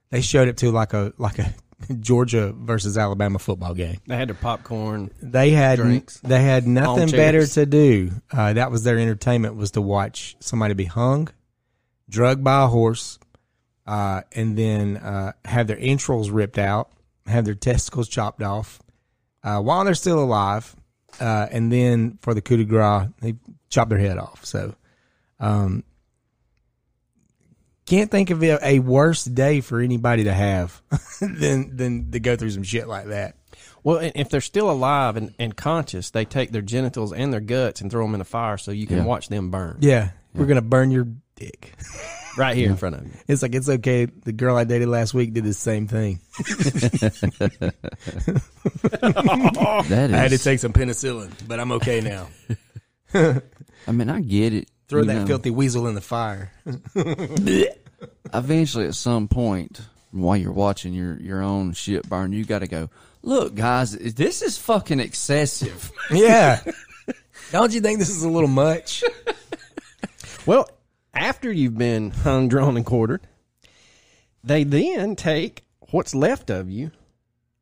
[0.09, 1.53] they showed it to like a like a
[1.99, 3.97] Georgia versus Alabama football game.
[4.07, 5.11] They had their popcorn.
[5.21, 6.19] They had Drinks.
[6.21, 8.11] they had nothing better to do.
[8.31, 11.27] Uh, that was their entertainment was to watch somebody be hung,
[12.09, 13.19] drugged by a horse,
[13.87, 16.91] uh, and then uh, have their entrails ripped out,
[17.25, 18.79] have their testicles chopped off
[19.43, 20.75] uh, while they're still alive,
[21.19, 23.35] uh, and then for the coup de grace, they
[23.69, 24.45] chop their head off.
[24.45, 24.75] So,
[25.39, 25.83] um,
[27.85, 30.81] can't think of a, a worse day for anybody to have
[31.21, 33.35] than than to go through some shit like that.
[33.83, 37.39] Well, and if they're still alive and, and conscious, they take their genitals and their
[37.39, 39.05] guts and throw them in a fire so you can Yeah.
[39.05, 41.73] watch them burn Yeah, we're gonna burn your dick.
[42.37, 43.11] right here in front of you.
[43.27, 44.05] It's like it's okay.
[44.05, 46.19] The girl I dated last week did the same thing.
[49.87, 52.27] That I had to take some penicillin, but I'm okay now.
[53.87, 54.69] I mean, I get it.
[54.87, 55.25] Throw you that know.
[55.25, 56.51] filthy weasel in the fire.
[58.33, 62.67] Eventually, at some point, while you're watching your your own shit burn, you got to
[62.67, 62.89] go.
[63.21, 65.91] Look, guys, this is fucking excessive.
[66.11, 66.61] Yeah.
[67.51, 69.03] Don't you think this is a little much?
[70.45, 70.69] Well,
[71.17, 73.27] after you've been hung, drawn, and quartered,
[74.43, 76.91] they then take what's left of you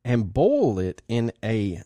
[0.03, 1.81] and boil it in a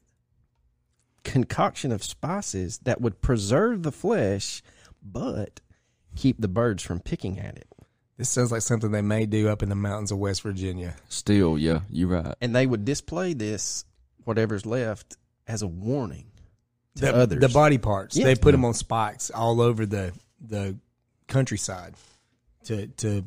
[1.24, 4.64] concoction of spices that would preserve the flesh
[5.02, 5.62] but
[6.16, 7.68] keep the birds from picking at it.
[8.18, 10.96] This sounds like something they may do up in the mountains of West Virginia.
[11.08, 12.36] Still, yeah, you're right.
[12.42, 13.86] And they would display this,
[14.26, 15.16] whatever's left,
[15.48, 16.26] as a warning
[16.96, 17.40] to the, others.
[17.40, 18.18] the body parts.
[18.18, 18.26] Yeah.
[18.26, 20.78] They put them on spikes all over the the
[21.30, 21.94] countryside
[22.66, 23.24] to to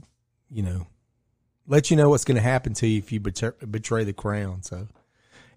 [0.51, 0.87] you know
[1.67, 4.63] let you know what's going to happen to you if you betray, betray the crown.
[4.63, 4.89] So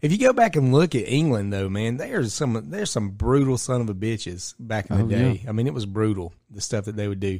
[0.02, 3.58] if you go back and look at England though, man, there's some there's some brutal
[3.58, 5.44] son of a bitches back in the Oh, day.
[5.48, 7.40] I mean, it was brutal the stuff that they would do,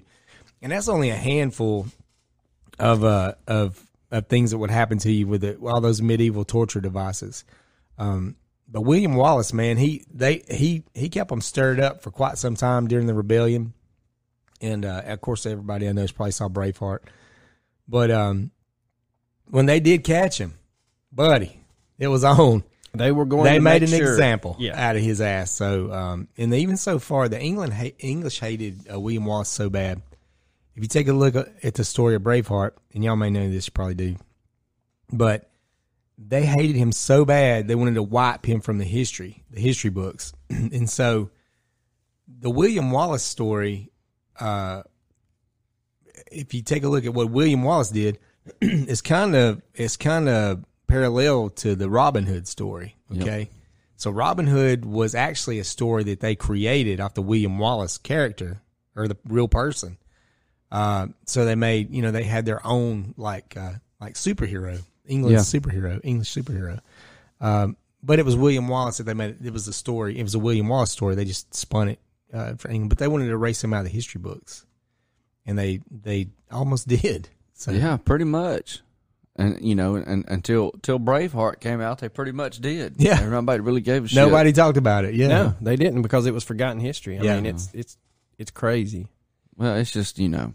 [0.62, 1.88] and that's only a handful
[2.80, 6.46] of uh of of things that would happen to you with it, all those medieval
[6.46, 7.44] torture devices.
[7.98, 8.36] Um,
[8.68, 12.56] but William Wallace, man, he they he he kept them stirred up for quite some
[12.56, 13.74] time during the rebellion,
[14.62, 17.00] and uh, of course, everybody I know has probably saw Braveheart.
[17.88, 18.52] But um,
[19.50, 20.54] when they did catch him,
[21.12, 21.60] buddy,
[22.00, 22.64] it was on.
[22.94, 23.44] they were going.
[23.46, 24.90] They to made make an sure- example Yeah.
[24.90, 25.52] out of his ass.
[25.52, 29.70] So, um, and even so far, the England ha- English hated uh, William Wallace so
[29.70, 30.02] bad.
[30.76, 33.68] If you take a look at the story of Braveheart, and y'all may know this,
[33.68, 34.16] you probably do,
[35.12, 35.50] but
[36.18, 39.90] they hated him so bad they wanted to wipe him from the history, the history
[39.90, 41.30] books, and so
[42.28, 43.92] the William Wallace story.
[44.40, 44.84] Uh,
[46.32, 48.20] if you take a look at what William Wallace did,
[48.62, 52.96] it's kind of it's kind of parallel to the Robin Hood story.
[53.22, 53.50] Okay,
[53.98, 58.62] so Robin Hood was actually a story that they created off the William Wallace character
[58.96, 59.98] or the real person.
[60.72, 65.52] Uh, so they made you know they had their own like uh, like superhero England's
[65.52, 66.80] superhero English superhero.
[67.40, 69.44] Um, but it was William Wallace that they made.
[69.44, 70.18] It was a story.
[70.18, 71.16] It was a William Wallace story.
[71.16, 72.00] They just spun it
[72.36, 74.66] uh, for England, but they wanted to erase him out of the history books,
[75.46, 77.30] and they they almost did.
[77.54, 78.82] So Yeah, pretty much.
[79.38, 82.96] And you know, and until till Braveheart came out, they pretty much did.
[82.98, 83.28] Yeah.
[83.28, 84.16] nobody really gave a shit.
[84.16, 85.14] nobody talked about it.
[85.14, 87.20] Yeah, No, they didn't because it was forgotten history.
[87.20, 87.36] I Yeah.
[87.36, 87.98] mean, it's it's
[88.38, 89.08] it's crazy.
[89.58, 90.54] Well, it's just you know,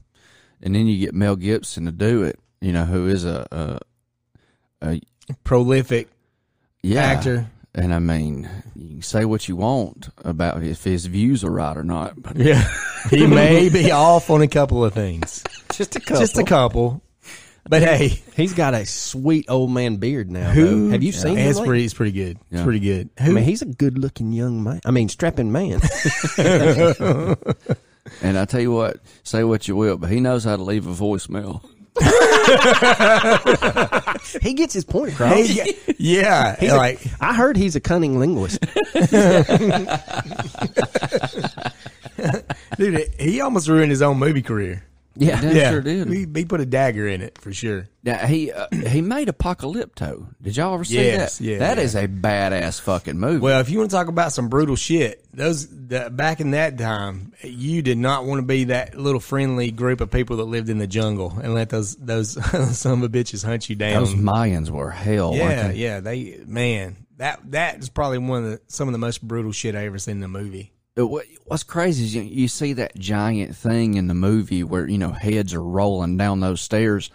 [0.63, 2.39] and then you get Mel Gibson to do it.
[2.63, 3.81] You know, who is a,
[4.83, 5.01] a, a
[5.45, 6.09] prolific
[6.83, 7.51] yeah, actor.
[7.75, 11.77] And I mean, you can say what you want about if his views are right
[11.77, 12.67] or not, but Yeah,
[13.11, 16.21] he may be off on a couple of things, Just a couple.
[16.21, 17.01] just a couple.
[17.69, 20.51] But hey, He's got a sweet old man beard now.
[20.51, 20.93] who though.
[20.93, 21.49] have you seen him?
[21.51, 21.85] It's pretty.
[21.85, 22.39] It's pretty good.
[22.51, 22.65] It's Yeah.
[22.65, 23.11] pretty good.
[23.21, 24.81] I mean, he's a good-looking young man.
[24.85, 25.81] I mean, strapping man.
[28.23, 30.87] and I tell you what, say what you will, but he knows how to leave
[30.89, 31.63] a voicemail.
[34.43, 35.33] he gets his point across.
[35.33, 38.61] Hey, yeah, He's like I heard he's a cunning linguist.
[42.77, 44.85] dude, he almost ruined his own movie career.
[45.21, 45.41] Yeah.
[45.41, 46.09] Damn yeah, sure did.
[46.09, 47.89] He, he put a dagger in it for sure.
[48.03, 50.35] Now he uh, he made Apocalypto.
[50.41, 51.45] Did y'all ever see Yes, that?
[51.45, 51.83] yeah, That yeah.
[51.85, 53.39] is a badass fucking movie.
[53.39, 56.79] Well, if you want to talk about some brutal shit, those the, back in that
[56.79, 60.71] time, you did not want to be that little friendly group of people that lived
[60.71, 62.33] in the jungle and let those those
[62.79, 64.03] some of the bitches hunt you down.
[64.05, 65.33] Those Mayans were hell.
[65.33, 65.75] weren't yeah, they?
[65.75, 66.01] yeah,
[66.39, 69.75] they man, that that is probably one of the some of the most brutal shit
[69.75, 70.73] I ever seen in a movie.
[70.97, 74.99] What- What's crazy is you, you see that giant thing in the movie where you
[74.99, 77.11] know heads are rolling down those stairs.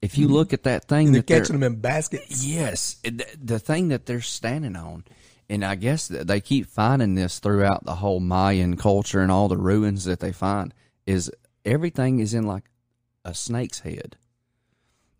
[0.00, 1.12] If you look at that thing, Mm-hmm.
[1.14, 2.44] They're that they're- catching them in baskets.
[2.44, 5.04] Yes, the, the thing that they're standing on,
[5.48, 9.56] and I guess they keep finding this throughout the whole Mayan culture and all the
[9.56, 10.72] ruins that they find
[11.06, 11.30] is
[11.64, 12.64] everything is in like
[13.24, 14.16] a snake's head.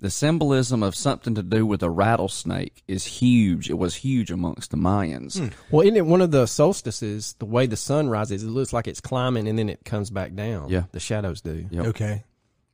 [0.03, 3.71] The symbolism of something to do with a rattlesnake is huge.
[3.71, 5.38] It was huge amongst the Mayans.
[5.38, 5.49] Hmm.
[5.71, 7.37] Well, isn't it one of the solstices?
[7.38, 10.35] The way the sun rises, it looks like it's climbing and then it comes back
[10.35, 10.71] down.
[10.71, 10.83] Yeah.
[10.91, 11.67] the shadows do.
[11.71, 11.87] Yep.
[11.87, 12.25] Okay,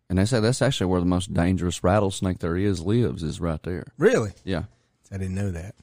[0.09, 3.63] And they say that's actually where the most dangerous rattlesnake there is lives, is right
[3.63, 3.85] there.
[3.99, 4.33] really?
[4.45, 4.63] Yeah.
[5.13, 5.75] I didn't know that.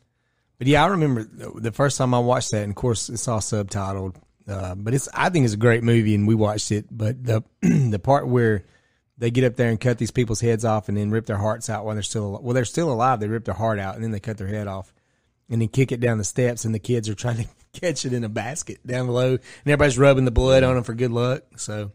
[0.57, 3.27] But yeah, I remember the the first time I watched that, and of course it's
[3.27, 4.15] all subtitled.
[4.47, 6.85] Uh, but it's I think it's a great movie, and we watched it.
[6.89, 8.63] But the the part where
[9.17, 11.69] they get up there and cut these people's heads off, and then rip their hearts
[11.69, 13.19] out while they're still al- well, they're still alive.
[13.19, 14.93] They rip their heart out, and then they cut their head off,
[15.49, 17.45] and then kick it down the steps, and the kids are trying to
[17.79, 20.93] catch it in a basket down below, and everybody's rubbing the blood on them for
[20.93, 21.43] good luck.
[21.57, 21.91] So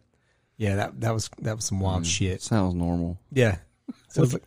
[0.56, 2.42] yeah, that that was that was some wild shit.
[2.42, 3.18] Sounds normal.
[3.32, 3.58] Yeah.
[4.08, 4.44] So it's like,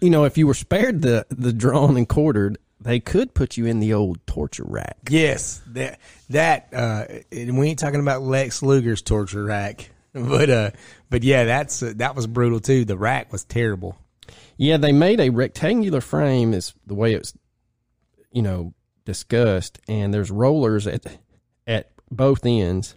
[0.00, 3.66] You know, if you were spared the the drawn and quartered, they could put you
[3.66, 4.96] in the old torture rack.
[5.08, 5.98] Yes, that
[6.30, 10.70] that uh, and we ain't talking about Lex Luger's torture rack, but uh,
[11.10, 12.84] but yeah, that's uh, that was brutal too.
[12.84, 13.96] The rack was terrible.
[14.56, 17.34] Yeah, they made a rectangular frame is the way it's
[18.32, 21.06] you know discussed and there's rollers at
[21.66, 22.94] at both ends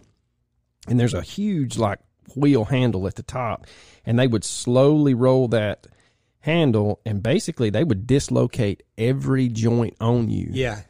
[0.86, 2.00] and there's a huge like
[2.36, 3.66] wheel handle at the top
[4.04, 5.86] and they would slowly roll that
[6.40, 10.82] handle and basically they would dislocate every joint on you Yeah,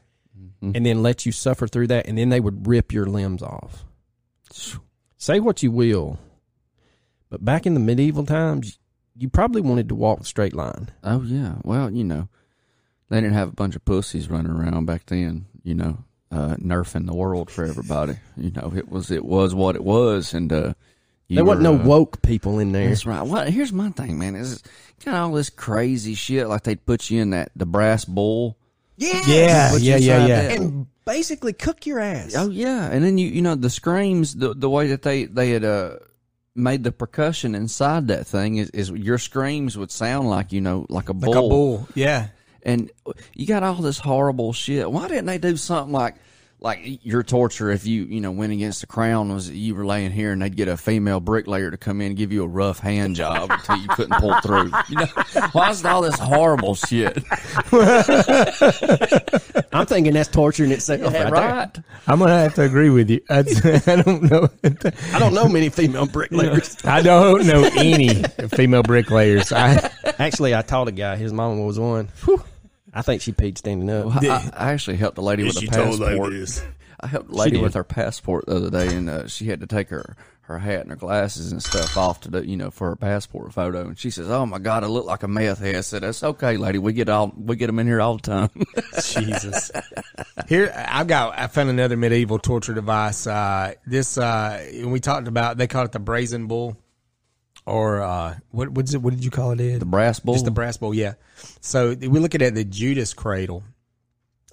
[0.74, 3.85] and then let you suffer through that and then they would rip your limbs off
[5.22, 6.18] say what you will
[7.30, 8.78] but back in the medieval times
[9.16, 10.90] you probably wanted to walk the straight line.
[11.02, 11.56] Oh yeah.
[11.62, 12.28] Well, you know,
[13.08, 15.46] they didn't have a bunch of pussies running around back then.
[15.62, 18.16] You know, uh, nerfing the world for everybody.
[18.37, 20.74] You know, it was it was what it was, and uh,
[21.28, 22.88] there wasn't were, no uh, woke people in there.
[22.88, 23.22] That's right.
[23.22, 24.35] Well, here's my thing, man.
[24.35, 24.62] Is
[25.04, 28.56] got all this crazy shit like they'd put you in that the brass bull.
[28.96, 30.40] Yeah, Yeah, yeah, yeah, yeah.
[30.50, 32.35] and basically cook your ass.
[32.37, 35.50] Oh yeah, and then you you know the screams the the way that they they
[35.50, 35.96] had uh
[36.55, 40.87] made the percussion inside that thing is, is your screams would sound like you know
[40.88, 41.31] like a bull.
[41.33, 41.88] Like a bull.
[41.94, 42.28] Yeah.
[42.62, 42.90] and
[43.35, 44.90] you got all this horrible shit.
[44.90, 46.16] Why didn't they do something like
[46.62, 50.12] like your torture if you you know went against the crown was you were laying
[50.12, 52.79] here and they'd get a female bricklayer to come in and give you a rough
[52.79, 54.70] hand job until you couldn't pull through.
[54.88, 55.07] You know
[55.53, 57.16] why is all this horrible shit?
[59.72, 61.14] I'm thinking that's torturing itself.
[61.14, 61.79] right right?
[62.07, 63.20] I'm gonna have to agree with you.
[63.29, 64.48] That's, I don't know.
[64.64, 66.77] I don't know many female bricklayers.
[66.85, 68.22] I don't know any
[68.55, 69.53] female bricklayers.
[69.53, 71.16] I Actually, I taught a guy.
[71.16, 72.09] His mom was one.
[72.25, 72.42] Whew.
[72.92, 74.22] I think she peed standing up.
[74.22, 76.35] I, I actually helped a lady with a passport.
[77.00, 79.66] I helped a lady with her passport the other day, and uh, she had to
[79.66, 82.88] take her her hat and her glasses and stuff off to do, you know, for
[82.88, 83.87] her passport photo.
[83.88, 86.22] And she says, "Oh my God, I look like a meth head." I said, "That's
[86.22, 86.78] okay, lady.
[86.78, 88.50] We get all we get them in here all the time."
[89.02, 89.70] Jesus.
[90.48, 91.38] Here, I've got.
[91.38, 93.26] I found another medieval torture device.
[93.26, 95.57] Uh, this uh, we talked about.
[95.57, 96.76] They call it the brazen bull,
[97.66, 98.70] or uh, what?
[98.70, 99.03] What's it?
[99.03, 99.61] What did you call it?
[99.61, 99.81] Ed?
[99.81, 100.35] the brass bowl.
[100.35, 100.94] Just the brass bowl.
[100.94, 101.14] Yeah.
[101.61, 103.62] So we look at the Judas cradle.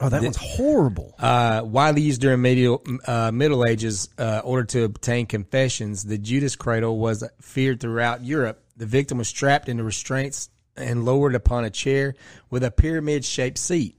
[0.01, 1.13] Oh, that one's horrible.
[1.19, 6.05] Uh, widely used during medieval, uh, Middle Ages, uh, order to obtain confessions.
[6.05, 8.63] The Judas cradle was feared throughout Europe.
[8.77, 12.15] The victim was strapped into restraints and lowered upon a chair
[12.49, 13.97] with a pyramid-shaped seat.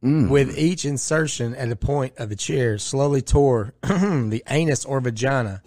[0.00, 5.60] With each insertion at the point of the chair, slowly tore the anus or vagina,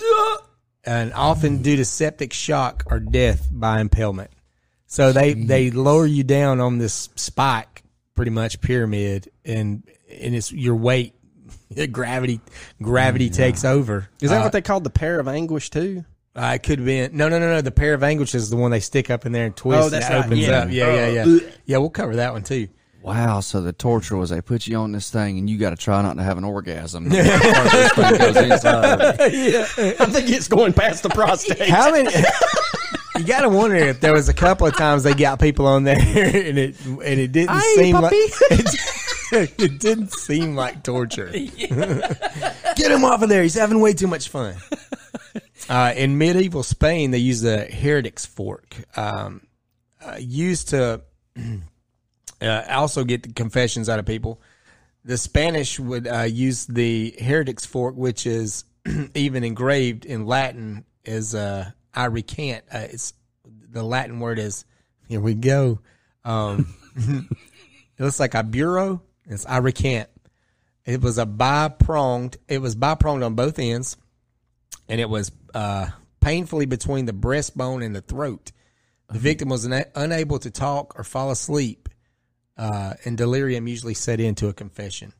[0.84, 4.32] and often due to septic shock or death by impalement.
[4.88, 7.84] So they they lower you down on this spike,
[8.16, 11.14] pretty much pyramid, and and it's your weight,
[11.92, 12.42] gravity
[12.82, 14.10] gravity takes over.
[14.22, 16.04] Is that Uh, what they called the pear of anguish too?
[16.36, 17.62] uh, it could have been no no no no.
[17.62, 19.82] The pear of anguish is the one they stick up in there and twist.
[19.82, 20.26] Oh, that's and right.
[20.26, 20.60] opens Yeah.
[20.60, 20.70] up.
[20.72, 21.78] Yeah yeah yeah yeah.
[21.78, 22.68] We'll cover that one too.
[23.02, 23.40] Wow.
[23.40, 26.02] So the torture was they put you on this thing, and you got to try
[26.02, 27.06] not to have an orgasm.
[27.10, 29.60] Part of this thing goes inside of you.
[30.00, 31.70] I think it's going past the prostate.
[31.70, 32.12] How many?
[33.18, 35.84] you got to wonder if there was a couple of times they got people on
[35.84, 38.16] there and it and it didn't Hey, seem puppy.
[38.50, 38.66] like
[39.34, 41.28] it, it didn't seem like torture.
[41.32, 43.44] Get him off of there.
[43.44, 44.56] He's having way too much fun.
[45.70, 49.42] Uh, in medieval Spain, they used the heretic's fork, um,
[50.04, 51.02] uh, used to
[52.42, 54.42] uh, also get the confessions out of people.
[55.04, 58.66] The Spanish would uh, use the heretic's fork, which is
[59.16, 64.66] even engraved in Latin as uh, "I recant." Uh, it's the Latin word is
[65.08, 65.80] here we go.
[66.24, 69.02] Um, it looks like a bureau.
[69.26, 70.10] It's "I recant."
[70.86, 72.38] It was a bi-pronged.
[72.48, 73.98] It was bi-pronged on both ends,
[74.90, 78.52] and it was uh, painfully between the breastbone and the throat.
[79.12, 81.90] The victim was una- unable to talk or fall asleep,
[82.58, 85.14] uh, and delirium usually set into a confession.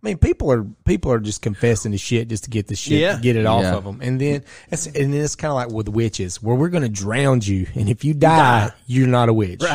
[0.00, 3.00] I mean, people are people are just confessing the shit just to get the shit,
[3.00, 3.18] Yeah.
[3.20, 3.74] get it off Yeah.
[3.74, 6.68] of them, and then it's and then it's kind of like with witches, where we're
[6.68, 9.60] going to drown you, and if you die, you're not a witch.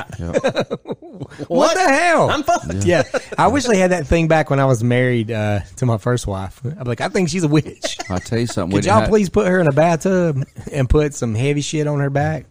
[1.48, 2.30] What, the hell?
[2.30, 2.86] I'm fucked.
[2.86, 3.04] yeah.
[3.38, 6.28] I wish they had that thing back when I was married uh, to my first
[6.28, 6.60] wife.
[6.64, 7.98] I'm like, I think she's a witch.
[8.10, 8.74] I'll tell you something.
[8.76, 11.88] we Could y'all have- please put her in a bathtub and put some heavy shit
[11.88, 12.46] on her back,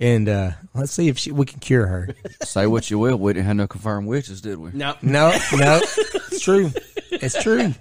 [0.00, 2.08] and uh, let's see if she, we can cure her.
[2.42, 3.16] say what you will.
[3.18, 4.70] We didn't have no confirmed witches, did we?
[4.72, 4.94] No.
[5.02, 6.72] No, no, it's true.
[7.10, 7.74] It's true.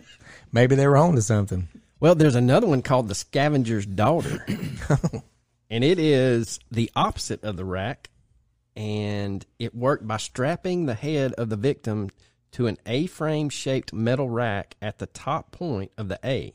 [0.51, 1.69] Maybe they were on to something.
[1.99, 4.45] Well, there's another one called the scavenger's daughter.
[5.69, 8.09] and it is the opposite of the rack.
[8.75, 12.09] And it worked by strapping the head of the victim
[12.51, 16.53] to an A frame shaped metal rack at the top point of the A.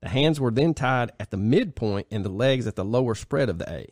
[0.00, 3.48] The hands were then tied at the midpoint and the legs at the lower spread
[3.48, 3.88] of the A.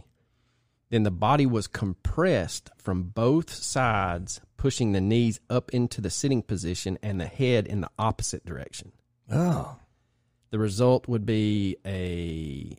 [0.90, 6.42] Then the body was compressed from both sides, pushing the knees up into the sitting
[6.42, 8.92] position and the head in the opposite direction.
[9.31, 9.79] Oh,
[10.50, 12.76] The result would be a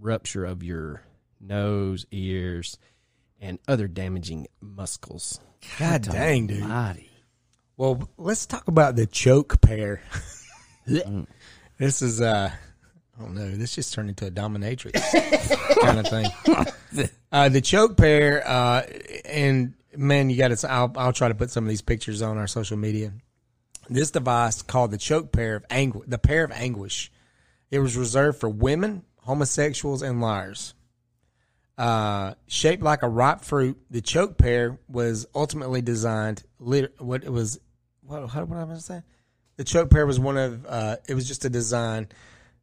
[0.00, 1.02] rupture of your
[1.38, 2.78] nose, ears,
[3.38, 5.40] and other damaging muscles.
[5.78, 6.60] god dang, dude.
[6.60, 7.10] Mighty.
[7.76, 10.02] Well, let's talk about the choke pear.
[11.78, 12.50] this is uh
[13.18, 14.92] I don't know, this just turned into a dominatrix
[15.82, 17.08] kind of thing.
[17.30, 18.82] Uh the choke pear uh
[19.24, 22.38] and man, you got to I'll I'll try to put some of these pictures on
[22.38, 23.12] our social media.
[23.88, 27.10] This device called the choke pear of anguish, the pear of anguish.
[27.70, 30.74] It was reserved for women, homosexuals and liars.
[31.78, 33.78] uh, shaped like a ripe fruit.
[33.90, 36.42] The choke pear was ultimately designed.
[36.58, 37.58] Lit- what it was,
[38.02, 39.02] what what am I say?
[39.56, 40.66] The choke pear was one of.
[40.66, 42.08] Uh, it was just a design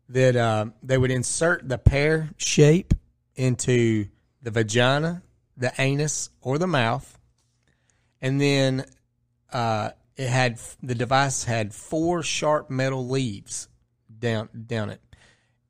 [0.10, 2.94] that uh, they would insert the pear shape
[3.36, 4.08] into
[4.42, 5.22] the vagina,
[5.58, 7.20] the anus, or the mouth,
[8.22, 8.86] and then
[9.52, 13.68] uh, it had the device had four sharp metal leaves
[14.20, 15.02] down down it,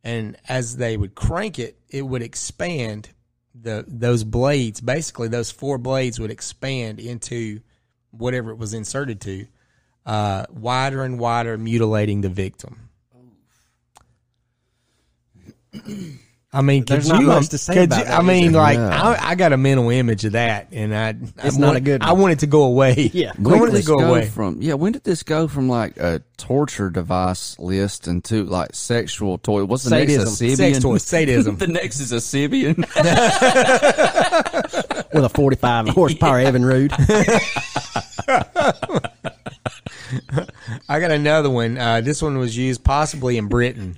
[0.04, 3.10] and as they would crank it, it would expand
[3.54, 4.82] the those blades.
[4.82, 7.62] Basically, those four blades would expand into
[8.12, 9.48] whatever it was inserted to,
[10.06, 12.87] uh, wider and wider, mutilating the victim.
[16.54, 18.46] I mean, could There's not you, much to say could about you- that, I mean,
[18.46, 18.62] is there?
[18.62, 19.02] like Yeah.
[19.04, 21.10] I, I got a mental image of that, and I
[21.46, 22.22] It's I not want, a good I one.
[22.22, 22.96] want it to go away.
[23.14, 23.32] Yeah.
[23.38, 24.28] I When want did it this go go away.
[24.28, 24.62] from?
[24.62, 29.66] Yeah, when did this go from like a torture device list into like sexual toy?
[29.66, 30.24] What's the Sadism.
[30.24, 30.42] next?
[30.42, 30.56] A Sybian?
[30.56, 31.58] Sex toy, sadism.
[31.58, 32.78] the next is a Sybian.
[35.14, 36.94] with a 45 horsepower Evinrude.
[40.90, 41.78] I got another one.
[41.78, 43.98] Uh, this one was used possibly in Britain,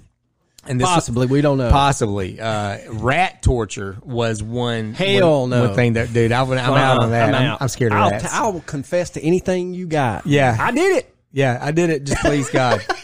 [0.68, 1.72] and this Possibly, we don't know.
[1.72, 4.94] Possibly, uh, rat torture was one.
[4.94, 5.68] Hell one, no.
[5.68, 7.34] One thing that, dude, I, would- I'm out on that.
[7.34, 8.22] I'm, I'm, scared of I'll.
[8.32, 10.26] I will confess to anything you got.
[10.26, 10.56] Yeah.
[10.60, 11.16] I did it.
[11.32, 12.04] Yeah, I did it.
[12.04, 12.82] Just please God.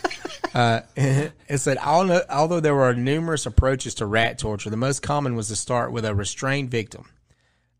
[0.55, 5.35] Uh, it said, although, although there were numerous approaches to rat torture, the most common
[5.35, 7.03] was to start with a restrained victim.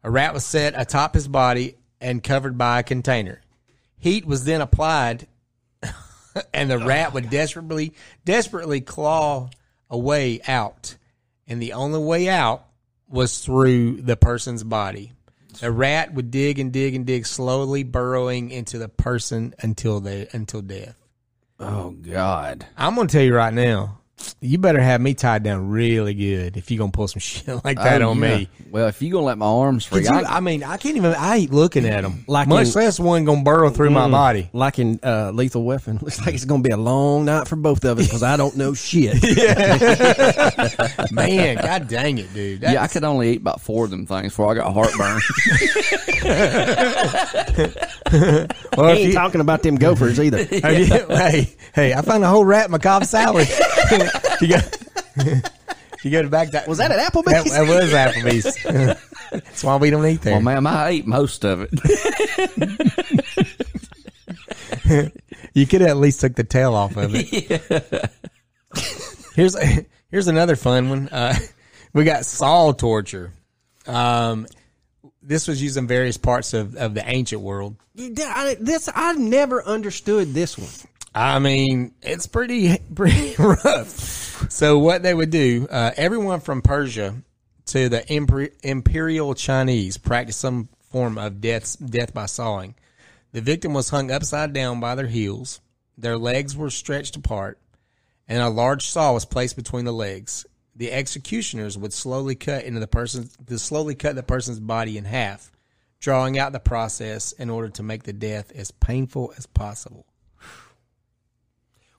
[0.03, 3.41] A rat was set atop his body and covered by a container.
[3.97, 5.25] Heat was then applied,
[6.53, 7.93] and the rat would desperately,
[8.25, 9.49] desperately claw
[9.95, 10.97] a way out.
[11.47, 12.65] And the only way out
[13.07, 15.13] was through the person's body.
[15.61, 20.27] The rat would dig and dig and dig, slowly burrowing into the person until they
[20.33, 20.97] until death.
[21.59, 22.65] oh God!
[22.75, 23.99] I'm gonna tell you right now,
[24.41, 27.77] you better have me tied down really good if you're gonna pull some shit like
[27.77, 28.37] that Oh, on yeah.
[28.37, 28.49] me.
[28.71, 31.13] Well, if you're gonna let my arms free, you- I, I mean, I can't even.
[31.13, 32.23] I hate looking at them.
[32.27, 34.49] Like much in- less one gonna burrow through my body.
[34.53, 35.97] Like in uh, Lethal Weapon.
[36.01, 38.37] Looks like it's going to be a long night for both of us because I
[38.37, 39.21] don't know shit.
[41.11, 42.61] Man, god dang it, dude.
[42.61, 45.21] yeah, I could only eat about four of them things before I got a heartburn.
[48.77, 50.37] well, He ain't you- talking about them gophers either.
[50.45, 50.85] Have you-
[51.15, 53.47] hey, hey, I found a whole rat in my Cobb salad.
[54.41, 54.77] You got.
[56.03, 57.51] You go to back to Was that at That, Applebee's?
[57.51, 58.99] that was Applebee's.
[59.31, 60.33] That's why we don't eat there.
[60.33, 61.71] well, ma'am, I ate most of it.
[65.53, 68.11] You could have at least took the tail off of it.
[69.35, 69.55] Here's
[70.11, 71.07] here's another fun one.
[71.09, 71.33] Uh,
[71.93, 73.31] we got saw torture.
[73.87, 74.47] Um,
[75.21, 77.77] this was used in various parts of, of the ancient world.
[77.97, 80.69] I, this I never understood this one.
[81.15, 84.51] I mean, it's pretty pretty rough.
[84.51, 87.15] So what they would do, uh, everyone from Persia
[87.67, 92.75] to the Imper- Imperial Chinese practiced some form of death death by sawing.
[93.31, 95.61] The victim was hung upside down by their heels.
[95.97, 97.59] Their legs were stretched apart,
[98.27, 100.45] and a large saw was placed between the legs.
[100.75, 105.05] The executioners would slowly cut into the person to slowly cut the person's body in
[105.05, 105.49] half,
[106.01, 110.05] drawing out the process in order to make the death as painful as possible.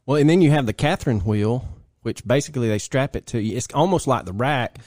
[0.06, 1.68] Well, and then you have the Catherine wheel,
[2.02, 3.56] which basically they strap it to you.
[3.56, 4.78] It's almost like the rack,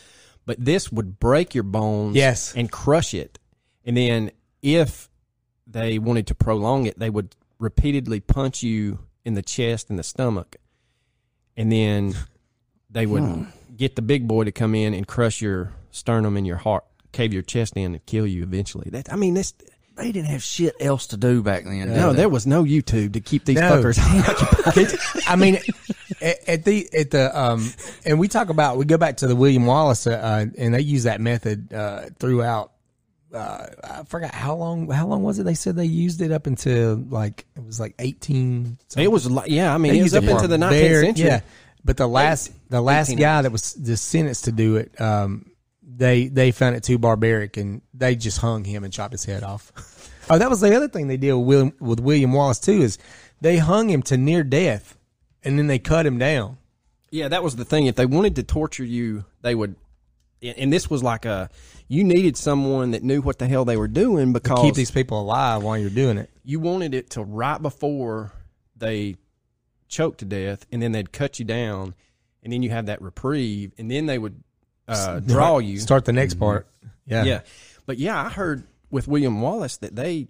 [0.46, 2.54] but this would break your bones Yes.
[2.56, 3.38] and crush it.
[3.86, 5.10] And then if
[5.68, 10.04] they wanted to prolong it, they would repeatedly punch you in the chest and the
[10.04, 10.56] stomach.
[11.58, 12.16] And then
[12.90, 13.44] they would hmm.
[13.76, 17.34] get the big boy to come in and crush your sternum and your heart, cave
[17.34, 18.90] your chest in and kill you eventually.
[18.90, 19.54] That I mean, this
[20.00, 21.94] they didn't have shit else to do back then.
[21.94, 22.18] no, they?
[22.18, 23.72] there was no YouTube to keep these No.
[23.84, 25.00] fuckers occupied.
[25.28, 25.60] I mean,
[26.22, 27.72] at, at the at the um,
[28.06, 30.82] and we talk about we go back to the William Wallace, uh, uh, and they
[30.82, 32.72] use that method uh, throughout.
[33.34, 34.90] Uh, I forgot how long.
[34.90, 35.44] How long was it?
[35.44, 38.78] They said they used it up until like it was like eighteen.
[38.98, 41.06] It was like, yeah, I mean, They it was up it into the 19th very-
[41.06, 41.26] century.
[41.28, 41.42] Yeah,
[41.86, 43.20] but the last the last 1800s.
[43.20, 45.52] guy that was the sentenced to do it, um,
[45.98, 49.44] they they found it too barbaric, and they just hung him and chopped his head
[49.44, 49.72] off.
[50.30, 52.98] oh, that was the other thing they did with William, with William Wallace too is
[53.42, 54.98] they hung him to near death,
[55.44, 56.58] and then they cut him down.
[57.12, 57.88] Yeah, that was the thing.
[57.88, 59.76] If they wanted to torture you, they would.
[60.42, 61.50] And and this was like a,
[61.88, 65.20] you needed someone that knew what the hell they were doing because Keep these people
[65.20, 66.30] alive while you're doing it.
[66.44, 68.32] you wanted it to right before
[68.78, 69.16] they
[69.88, 71.96] choked to death, and then they'd cut you down,
[72.44, 74.44] and then you have that reprieve, and then they would
[74.90, 75.80] uh, draw you.
[75.80, 76.68] Start the next part.
[77.06, 77.24] Yeah.
[77.24, 77.42] Yeah,
[77.86, 80.28] but yeah, I heard with William Wallace that they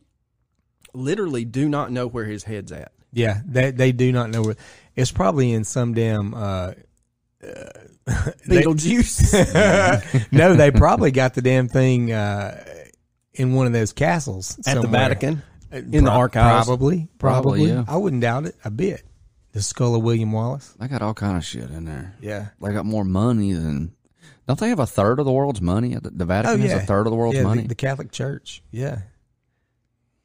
[0.94, 2.92] literally do not know where his head's at.
[3.12, 4.56] Yeah, they they do not know where.
[4.96, 6.74] It's probably in some damn uh,
[7.44, 7.70] uh,
[8.48, 12.64] Beetlejuice no, they probably got the damn thing uh,
[13.34, 14.88] in one of those castles at the.
[14.88, 15.42] Vatican
[15.72, 16.66] Uh, in the pro- archives.
[16.68, 17.60] Probably, probably.
[17.60, 17.84] Probably, yeah.
[17.88, 19.04] I wouldn't doubt it a bit.
[19.52, 20.76] The skull of William Wallace.
[20.80, 22.16] I got all kind of shit in there.
[22.22, 22.50] Yeah.
[22.64, 23.94] I got more money than.
[24.50, 25.94] Don't they have a third of the world's money?
[25.94, 27.62] The the Vatican oh yeah, has a third of the world's yeah, money.
[27.62, 28.64] The, the Catholic Church.
[28.72, 29.02] Yeah,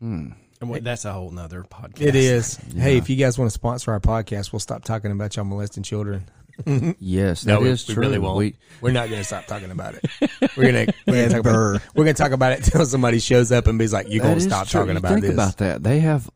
[0.01, 0.31] Hmm.
[0.63, 2.01] And what- that's a whole nother podcast.
[2.01, 2.57] it is.
[2.77, 5.83] Hey, if you guys want to sponsor our podcast, we'll stop talking about y'all molesting
[5.83, 6.25] children.
[7.01, 8.01] Yes, No, that we- is we true.
[8.03, 8.39] really won't.
[8.39, 10.07] We- We're not going to stop talking about it.
[10.57, 11.83] We're going to we're going to talk about it.
[11.95, 14.27] we're going to talk about it until somebody shows up and be like, "You that
[14.27, 14.81] going to stop true.
[14.81, 15.83] talking You about think this?" about that.
[15.83, 16.31] They have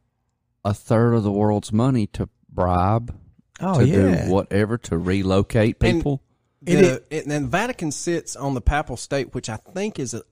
[0.65, 3.15] a third of the world's money to bribe
[3.61, 6.15] oh to yeah, do whatever to relocate people.
[6.17, 6.28] It
[6.77, 10.23] The, it, and the Vatican sits on the Papal State, which I think is a,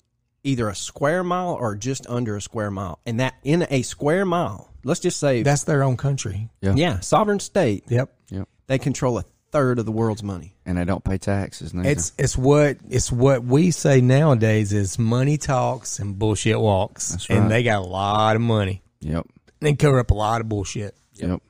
[0.45, 2.99] either a square mile or just under a square mile.
[3.07, 6.49] And that in a square mile, let's just say, that's their own country.
[6.61, 6.74] yeah.
[6.76, 8.12] yeah, sovereign state, Yep.
[8.30, 8.49] Yep.
[8.66, 10.55] they control a third of the world's money.
[10.66, 11.72] And they don't pay taxes.
[11.72, 11.89] Neither.
[11.89, 17.30] It's it's what it's what we say nowadays is money talks and bullshit walks, That's
[17.30, 18.82] and they got a lot of money.
[19.01, 19.26] yep.
[19.61, 20.95] They cover up a lot of bullshit.
[21.14, 21.41] Yep.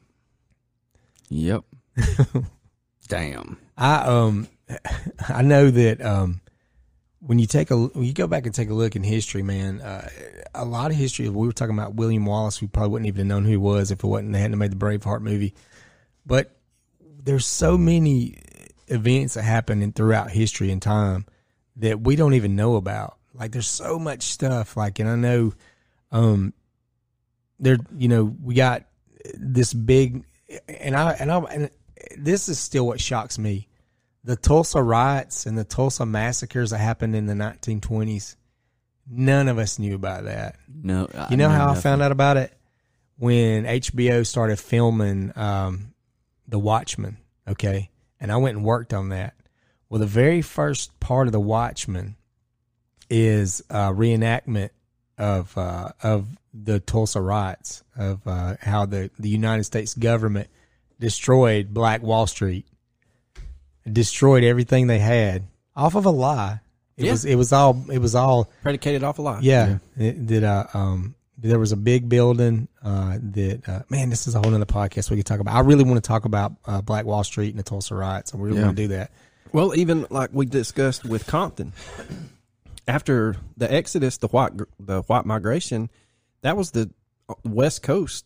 [1.28, 1.64] Yep.
[3.09, 3.59] Damn.
[3.76, 4.49] I um
[5.28, 6.40] I know that um
[7.20, 9.80] when you take a when you go back and take a look in history, man,
[9.80, 10.08] uh,
[10.54, 11.28] a lot of history.
[11.28, 12.60] We were talking about William Wallace.
[12.60, 14.72] We probably wouldn't even have known who he was if it wasn't they hadn't made
[14.72, 15.54] the Braveheart movie.
[16.24, 16.56] But
[17.00, 18.38] there's so many
[18.88, 21.26] events that happen in throughout history and time
[21.76, 23.16] that we don't even know about.
[23.34, 24.76] Like there's so much stuff.
[24.76, 25.54] Like, and I know,
[26.12, 26.52] um,
[27.58, 28.84] there, you know, we got
[29.34, 30.24] this big,
[30.68, 31.70] and I and I and
[32.16, 33.68] this is still what shocks me
[34.27, 38.35] the Tulsa riots and the Tulsa massacres that happened in the 1920s.
[39.09, 40.57] None of us knew about that.
[40.68, 41.09] No.
[41.14, 42.53] I You know how I found out about it?
[43.18, 45.95] When HBO started filming um,
[46.49, 47.89] The Watchmen, okay?
[48.18, 49.35] And I went and worked on that.
[49.89, 52.16] Well, the very first part of The Watchmen
[53.09, 54.70] is a reenactment
[55.16, 60.49] of uh, of the Tulsa riots, of uh, how the, the United States government
[60.99, 62.66] destroyed Black Wall Street,
[63.91, 66.61] destroyed everything they had off of a lie.
[66.97, 67.11] It Yeah.
[67.12, 69.41] was it was all it was all Predicated off a lie.
[69.43, 74.26] yeah, it, that uh, um, there was a big building uh, that uh, man, this
[74.26, 75.55] is a whole other podcast we could talk about.
[75.55, 78.34] I really want to talk about uh, Black Wall Street and the Tulsa riots.
[78.34, 78.64] I really Yeah.
[78.66, 79.11] want to do that.
[79.53, 81.72] Well, even like we discussed with Compton,
[82.89, 85.91] after the Exodus, the white the white migration,
[86.43, 86.91] that was the
[87.45, 88.24] West Coast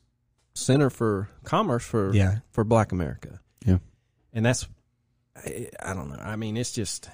[0.55, 2.39] center for commerce for Yeah.
[2.53, 3.79] for Black America, Yeah.
[4.33, 4.67] and that's
[5.45, 6.16] I, I don't know.
[6.16, 7.09] I mean, it's just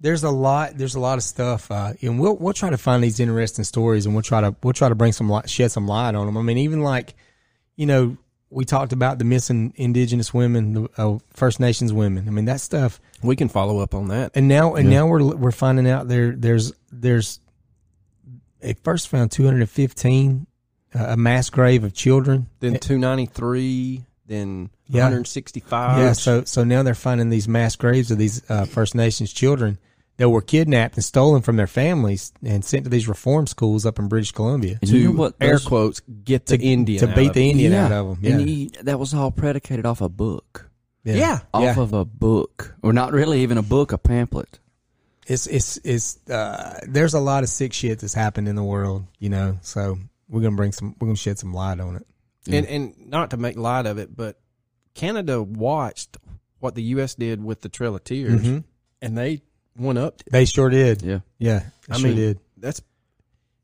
[0.00, 0.76] There's a lot.
[0.76, 4.06] There's a lot of stuff, uh, and we'll we'll try to find these interesting stories,
[4.06, 6.36] and we'll try to we'll try to bring some light, shed some light on them.
[6.36, 7.14] I mean, even like,
[7.76, 8.16] you know,
[8.50, 12.28] we talked about the missing Indigenous women, the uh, First Nations women.
[12.28, 13.00] I mean, that stuff.
[13.22, 14.32] we can follow up on that.
[14.34, 17.40] And now, and now we're we're finding out there there's there's
[18.60, 20.46] it first found 215
[20.94, 22.48] uh, a mass grave of children.
[22.60, 25.02] Then two ninety three, then Yeah.
[25.04, 25.98] one hundred sixty five.
[25.98, 29.78] yeah, so so now they're finding these mass graves of these uh, First Nations children
[30.18, 33.98] that were kidnapped and stolen from their families and sent to these reform schools up
[33.98, 35.34] in British Columbia And to you know what?
[35.40, 37.50] air quotes get the Indian to out beat of the it.
[37.50, 38.18] Indian out of them.
[38.22, 40.70] Yeah, And you, that was all predicated off a book.
[41.04, 41.40] Yeah.
[41.52, 41.78] Off Yeah.
[41.78, 42.74] of a book.
[42.82, 44.58] Or not really even a book, a pamphlet.
[45.26, 49.04] it's it's it's uh, there's a lot of sick shit that's happened in the world,
[49.18, 49.58] you know.
[49.60, 52.06] So we're gonna bring some, we're gonna shed some light on it.
[52.50, 54.38] and and not to make light of it, but
[54.96, 56.16] Canada watched
[56.58, 57.14] what the U.S.
[57.14, 58.64] did with the Trail of Tears, Mhm.
[59.02, 59.42] and they
[59.78, 60.22] went up.
[60.30, 61.02] They sure did.
[61.02, 61.20] Yeah.
[61.38, 62.38] Yeah, they I sure mean, did.
[62.56, 62.80] that's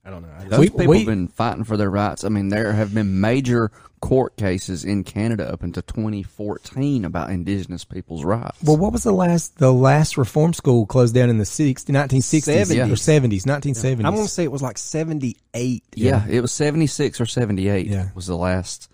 [0.05, 0.29] I don't know.
[0.37, 2.25] I just- Those We- people we- have been fighting for their rights.
[2.25, 3.71] I mean, there have been major
[4.01, 8.59] court cases in Canada up until 2014 about Indigenous people's rights.
[8.65, 12.69] Well, what was the last the last reform school closed down in the 60s, 1960s
[12.69, 12.91] 70s.
[12.93, 14.05] or 70s, 1970s?
[14.09, 15.85] I'm gonna say it was like 78.
[15.95, 18.09] yeah, it was 76 or 78 Yeah.
[18.17, 18.89] was the last.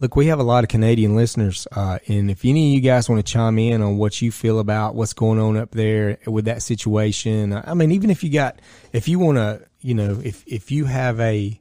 [0.00, 3.08] Look, we have a lot of Canadian listeners, uh, and if any of you guys
[3.08, 6.44] want to chime in on what you feel about what's going on up there with
[6.44, 8.60] that situation, I mean, even if you got,
[8.92, 11.60] if you want to, you know, if if you have a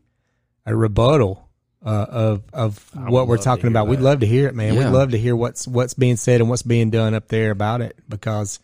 [0.67, 1.49] a rebuttal
[1.83, 4.75] uh, of of what we're talking about, we'd love to hear it, man.
[4.75, 4.85] Yeah.
[4.85, 7.81] We'd love to hear what's what's being said and what's being done up there about
[7.81, 8.59] it because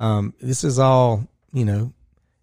[0.00, 1.92] um, this is all, you know,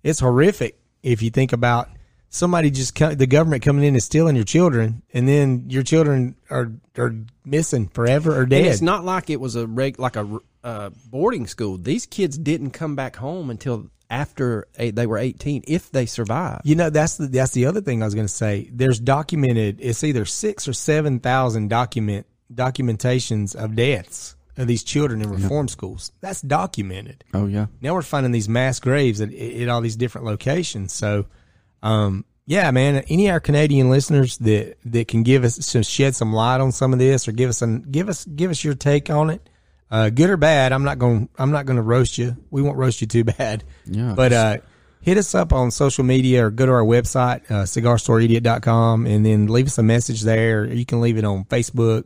[0.01, 1.89] it's horrific if you think about
[2.29, 6.35] somebody just co- the government coming in and stealing your children, and then your children
[6.49, 7.15] are are
[7.45, 8.65] missing forever or And dead.
[8.65, 11.77] it's not like it was a reg, like a uh, boarding school.
[11.77, 16.61] These kids didn't come back home until after eight, they were 18, if they survived.
[16.65, 18.69] you know, that's the that's the other thing I was going to say.
[18.73, 19.77] There's documented.
[19.79, 22.25] It's either six or seven thousand document
[22.73, 26.11] documentations of deaths of these children in reform schools.
[26.21, 27.23] That's documented.
[27.33, 27.67] Oh yeah.
[27.81, 30.91] Now we're finding these mass graves at, at all these different locations.
[30.91, 31.27] So,
[31.83, 33.03] um, yeah, man.
[33.09, 36.71] Any of our Canadian listeners that that can give us some shed some light on
[36.71, 39.47] some of this, or give us an give us give us your take on it,
[39.91, 40.71] uh, good or bad.
[40.71, 42.35] I'm not going I'm not going to roast you.
[42.49, 43.63] We won't roast you too bad.
[43.85, 44.13] Yeah.
[44.15, 44.57] But uh,
[45.01, 49.47] hit us up on social media or go to our website, uh, cigarstoreidiot.com, and then
[49.47, 50.65] leave us a message there.
[50.65, 52.05] You can leave it on Facebook,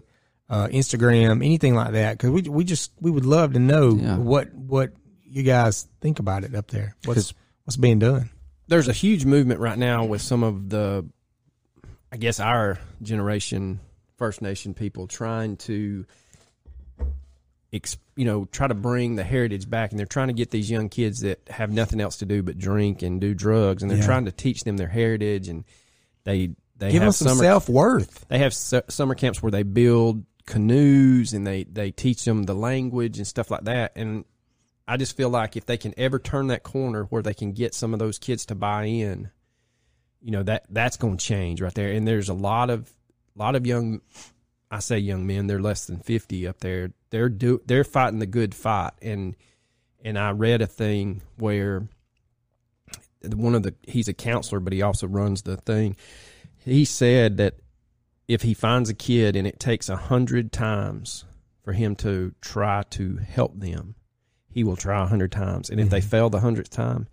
[0.49, 2.17] uh, Instagram, anything like that.
[2.17, 4.17] Because we we just we would love to know Yeah.
[4.17, 4.91] what what
[5.25, 6.95] you guys think about it up there.
[7.05, 8.29] What's what's being done?
[8.67, 11.05] There's a huge movement right now with some of the,
[12.11, 13.79] I guess, our generation
[14.17, 16.05] First Nation people trying to,
[17.71, 20.69] ex, you know, try to bring the heritage back, and they're trying to get these
[20.69, 23.99] young kids that have nothing else to do but drink and do drugs, and they're
[23.99, 24.05] Yeah.
[24.05, 25.63] trying to teach them their heritage, and
[26.23, 28.25] they they Give have them some self worth.
[28.29, 32.55] they have su- summer camps where they build canoes and they they teach them the
[32.55, 34.25] language and stuff like that and
[34.87, 37.73] i just feel like if they can ever turn that corner where they can get
[37.73, 39.29] some of those kids to buy in
[40.23, 41.91] you know that that's going to change right there.
[41.91, 42.89] And there's a lot of
[43.35, 44.01] lot of young
[44.71, 46.91] i say young men they're less than 50 up there.
[47.09, 48.93] They're do they're fighting the good fight.
[49.01, 49.35] And
[50.03, 51.87] and i read a thing where
[53.25, 55.97] one of the he's a counselor but he also runs the thing.
[56.57, 57.55] He said that
[58.27, 61.25] if he finds a kid and it takes a hundred times
[61.61, 63.95] for him to try to help them,
[64.53, 65.69] he will try a hundred times.
[65.69, 67.07] And if they fail the hundredth time,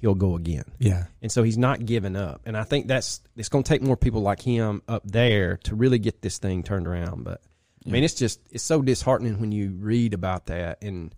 [0.00, 0.64] he'll go again.
[0.78, 1.06] Yeah.
[1.22, 2.42] And so he's not giving up.
[2.46, 5.74] And I think that's it's going to take more people like him up there to
[5.74, 7.24] really get this thing turned around.
[7.24, 7.40] But
[7.86, 11.14] I mean, it's just it's so disheartening when you read about that and.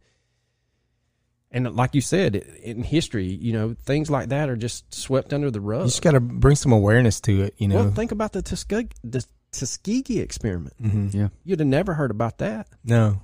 [1.54, 5.50] And like you said, in history, you know, things like that are just swept under
[5.50, 5.82] the rug.
[5.82, 7.54] You just got to bring some awareness to it.
[7.58, 7.74] You know.
[7.74, 10.74] Well, think about the Tuskegee, the Tuskegee experiment.
[10.82, 11.12] Mhm.
[11.12, 11.28] Yeah.
[11.44, 12.68] You'd have never heard about that.
[12.86, 13.20] No.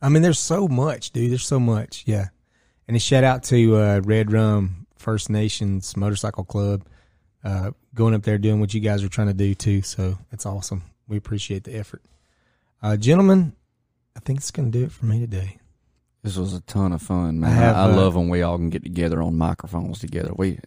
[0.00, 1.30] I mean, there's so much, dude.
[1.30, 2.04] There's so much.
[2.06, 2.28] Yeah.
[2.86, 6.84] And a shout out to uh, Red Rum First Nations Motorcycle Club,
[7.44, 9.82] uh, going up there doing what you guys are trying to do too.
[9.82, 10.82] So that's awesome.
[11.06, 12.02] We appreciate the effort.
[12.82, 13.54] Uh, gentlemen,
[14.16, 15.58] I think it's going to do it for me today.
[16.22, 17.50] This was a ton of fun, man.
[17.50, 20.32] I I, have, I uh, love when we all can get together on microphones together.
[20.36, 20.58] We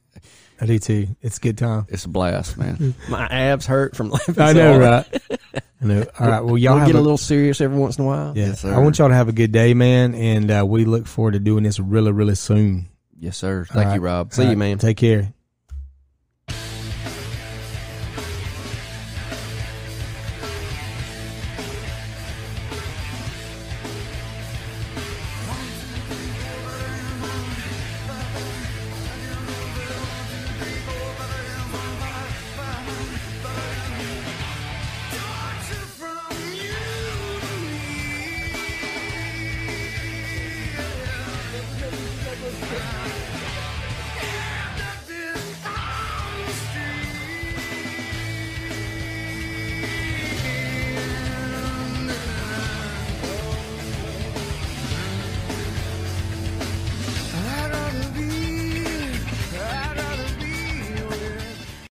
[0.60, 1.08] I do too.
[1.22, 1.86] It's a good time.
[1.90, 2.94] it's a blast, man.
[3.10, 4.40] My abs hurt from laughing.
[4.40, 5.22] I know, right?
[5.56, 6.06] I know.
[6.20, 6.40] All right.
[6.42, 8.34] Well, y'all We'll have get a a, little serious every once in a while.
[8.38, 8.48] yeah.
[8.48, 8.74] Yes, sir.
[8.74, 11.40] I want y'all to have a good day, man, and uh, we look forward to
[11.40, 12.90] doing this really, really soon.
[13.20, 13.66] yes, sir.
[13.66, 14.12] Thank All you, right.
[14.12, 14.34] Rob.
[14.34, 14.58] See All you, right.
[14.58, 14.78] man.
[14.78, 15.34] Take care.